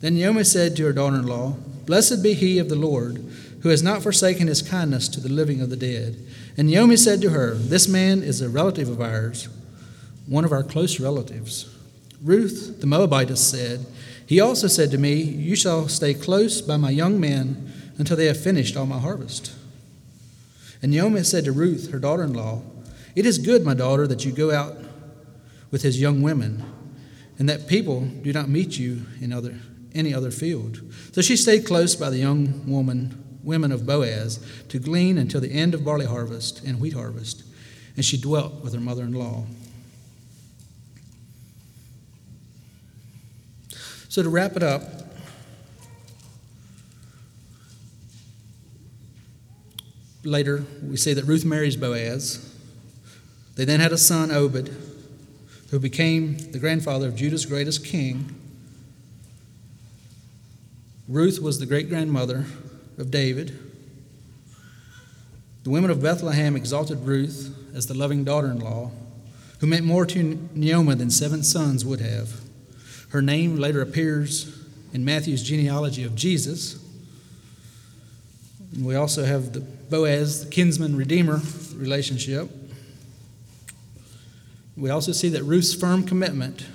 Then 0.00 0.14
Naomi 0.14 0.44
said 0.44 0.76
to 0.76 0.84
her 0.84 0.92
daughter 0.92 1.16
in 1.16 1.26
law, 1.26 1.56
Blessed 1.86 2.22
be 2.22 2.34
he 2.34 2.58
of 2.58 2.68
the 2.68 2.74
Lord, 2.74 3.24
who 3.62 3.70
has 3.70 3.82
not 3.82 4.02
forsaken 4.02 4.48
his 4.48 4.60
kindness 4.62 5.08
to 5.08 5.20
the 5.20 5.28
living 5.28 5.60
of 5.60 5.70
the 5.70 5.76
dead. 5.76 6.18
And 6.56 6.68
Naomi 6.68 6.96
said 6.96 7.20
to 7.22 7.30
her, 7.30 7.54
This 7.54 7.88
man 7.88 8.22
is 8.22 8.42
a 8.42 8.48
relative 8.48 8.88
of 8.88 9.00
ours, 9.00 9.48
one 10.26 10.44
of 10.44 10.52
our 10.52 10.62
close 10.62 11.00
relatives. 11.00 11.72
Ruth 12.22 12.80
the 12.80 12.86
Moabitess 12.86 13.44
said, 13.46 13.86
He 14.26 14.40
also 14.40 14.66
said 14.66 14.90
to 14.90 14.98
me, 14.98 15.22
You 15.22 15.56
shall 15.56 15.88
stay 15.88 16.14
close 16.14 16.60
by 16.60 16.76
my 16.76 16.90
young 16.90 17.20
men 17.20 17.72
until 17.98 18.16
they 18.16 18.26
have 18.26 18.40
finished 18.40 18.76
all 18.76 18.86
my 18.86 18.98
harvest. 18.98 19.54
And 20.82 20.92
Naomi 20.92 21.22
said 21.22 21.44
to 21.44 21.52
Ruth, 21.52 21.90
her 21.90 21.98
daughter 21.98 22.22
in 22.22 22.32
law, 22.32 22.62
It 23.14 23.26
is 23.26 23.38
good, 23.38 23.64
my 23.64 23.74
daughter, 23.74 24.06
that 24.06 24.24
you 24.24 24.32
go 24.32 24.50
out 24.52 24.76
with 25.70 25.82
his 25.82 26.00
young 26.00 26.22
women, 26.22 26.64
and 27.38 27.48
that 27.48 27.66
people 27.66 28.00
do 28.22 28.32
not 28.32 28.48
meet 28.48 28.78
you 28.78 29.02
in 29.20 29.32
other, 29.32 29.58
any 29.94 30.14
other 30.14 30.30
field. 30.30 30.80
So 31.12 31.22
she 31.22 31.36
stayed 31.36 31.66
close 31.66 31.94
by 31.94 32.10
the 32.10 32.18
young 32.18 32.70
woman, 32.70 33.22
women 33.42 33.72
of 33.72 33.86
Boaz, 33.86 34.44
to 34.68 34.78
glean 34.78 35.18
until 35.18 35.40
the 35.40 35.52
end 35.52 35.74
of 35.74 35.84
barley 35.84 36.06
harvest 36.06 36.62
and 36.64 36.80
wheat 36.80 36.94
harvest, 36.94 37.42
and 37.96 38.04
she 38.04 38.20
dwelt 38.20 38.62
with 38.62 38.74
her 38.74 38.80
mother 38.80 39.02
in 39.04 39.12
law. 39.12 39.46
So, 44.16 44.22
to 44.22 44.30
wrap 44.30 44.56
it 44.56 44.62
up, 44.62 44.82
later 50.24 50.64
we 50.82 50.96
see 50.96 51.12
that 51.12 51.26
Ruth 51.26 51.44
marries 51.44 51.76
Boaz. 51.76 52.50
They 53.56 53.66
then 53.66 53.78
had 53.80 53.92
a 53.92 53.98
son, 53.98 54.30
Obed, 54.30 54.74
who 55.70 55.78
became 55.78 56.38
the 56.52 56.58
grandfather 56.58 57.08
of 57.08 57.14
Judah's 57.14 57.44
greatest 57.44 57.84
king. 57.84 58.34
Ruth 61.06 61.38
was 61.38 61.58
the 61.58 61.66
great 61.66 61.90
grandmother 61.90 62.46
of 62.96 63.10
David. 63.10 63.58
The 65.64 65.68
women 65.68 65.90
of 65.90 66.02
Bethlehem 66.02 66.56
exalted 66.56 67.00
Ruth 67.00 67.54
as 67.74 67.86
the 67.86 67.92
loving 67.92 68.24
daughter 68.24 68.50
in 68.50 68.60
law, 68.60 68.92
who 69.60 69.66
meant 69.66 69.84
more 69.84 70.06
to 70.06 70.48
Naomi 70.54 70.94
than 70.94 71.10
seven 71.10 71.42
sons 71.42 71.84
would 71.84 72.00
have. 72.00 72.45
Her 73.10 73.22
name 73.22 73.56
later 73.56 73.80
appears 73.82 74.64
in 74.92 75.04
Matthew's 75.04 75.42
genealogy 75.42 76.04
of 76.04 76.14
Jesus. 76.14 76.82
We 78.80 78.94
also 78.94 79.24
have 79.24 79.52
the 79.52 79.60
Boaz, 79.60 80.44
the 80.44 80.50
kinsman 80.50 80.96
redeemer 80.96 81.40
relationship. 81.74 82.50
We 84.76 84.90
also 84.90 85.12
see 85.12 85.28
that 85.30 85.42
Ruth's 85.44 85.74
firm 85.74 86.02
commitment 86.04 86.66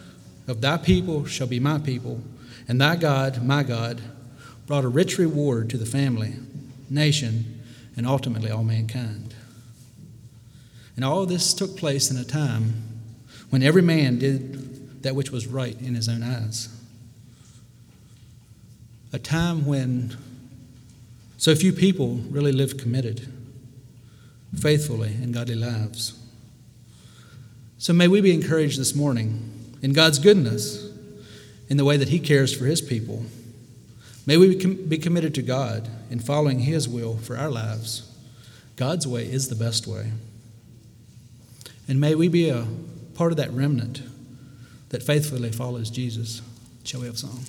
of 0.48 0.62
thy 0.62 0.78
people 0.78 1.26
shall 1.26 1.48
be 1.48 1.60
my 1.60 1.78
people, 1.80 2.22
and 2.68 2.80
thy 2.80 2.96
God, 2.96 3.44
my 3.44 3.64
God, 3.64 4.02
brought 4.66 4.86
a 4.86 4.90
rich 4.90 5.18
reward 5.18 5.70
to 5.70 5.78
the 5.78 5.86
family, 5.86 6.36
nation, 6.90 7.62
and 7.96 8.08
ultimately 8.08 8.50
all 8.50 8.64
mankind. 8.64 9.36
And 10.96 11.06
all 11.06 11.26
this 11.26 11.54
took 11.54 11.78
place 11.78 12.10
in 12.10 12.18
a 12.18 12.24
time 12.24 12.74
when 13.50 13.64
every 13.64 13.82
man 13.82 14.18
did 14.18 14.61
that 15.02 15.16
which 15.16 15.32
was 15.32 15.48
right 15.48 15.80
in 15.82 15.96
his 15.96 16.08
own 16.08 16.24
eyes. 16.24 16.70
A 19.14 19.20
time 19.20 19.66
when 19.66 20.16
so 21.38 21.56
few 21.56 21.74
people 21.74 22.22
really 22.30 22.52
lived 22.52 22.80
committed, 22.80 23.28
faithfully, 24.56 25.16
in 25.22 25.32
godly 25.32 25.56
lives. 25.56 26.14
So 27.78 27.94
may 27.94 28.08
we 28.08 28.22
be 28.22 28.32
encouraged 28.32 28.80
this 28.80 28.94
morning 28.94 29.52
in 29.82 29.92
God's 29.94 30.20
goodness, 30.20 30.88
in 31.68 31.78
the 31.78 31.86
way 31.86 31.98
that 31.98 32.10
He 32.10 32.20
cares 32.20 32.56
for 32.56 32.66
His 32.66 32.82
people. 32.82 33.26
May 34.28 34.38
we 34.38 34.56
be 34.66 34.98
committed 35.00 35.34
to 35.36 35.42
God 35.42 35.90
in 36.12 36.20
following 36.20 36.60
His 36.60 36.88
will 36.88 37.18
for 37.18 37.38
our 37.38 37.50
lives. 37.50 38.08
God's 38.76 39.08
way 39.08 39.24
is 39.24 39.50
the 39.50 39.56
best 39.56 39.88
way. 39.88 40.12
And 41.88 42.00
may 42.00 42.14
we 42.14 42.28
be 42.28 42.50
a 42.50 42.68
part 43.16 43.32
of 43.32 43.38
that 43.38 43.52
remnant 43.52 44.04
that 44.92 45.02
faithfully 45.02 45.52
follows 45.52 45.90
Jesus. 45.90 46.42
Shall 46.84 47.02
we 47.02 47.08
have 47.08 47.18
song? 47.18 47.40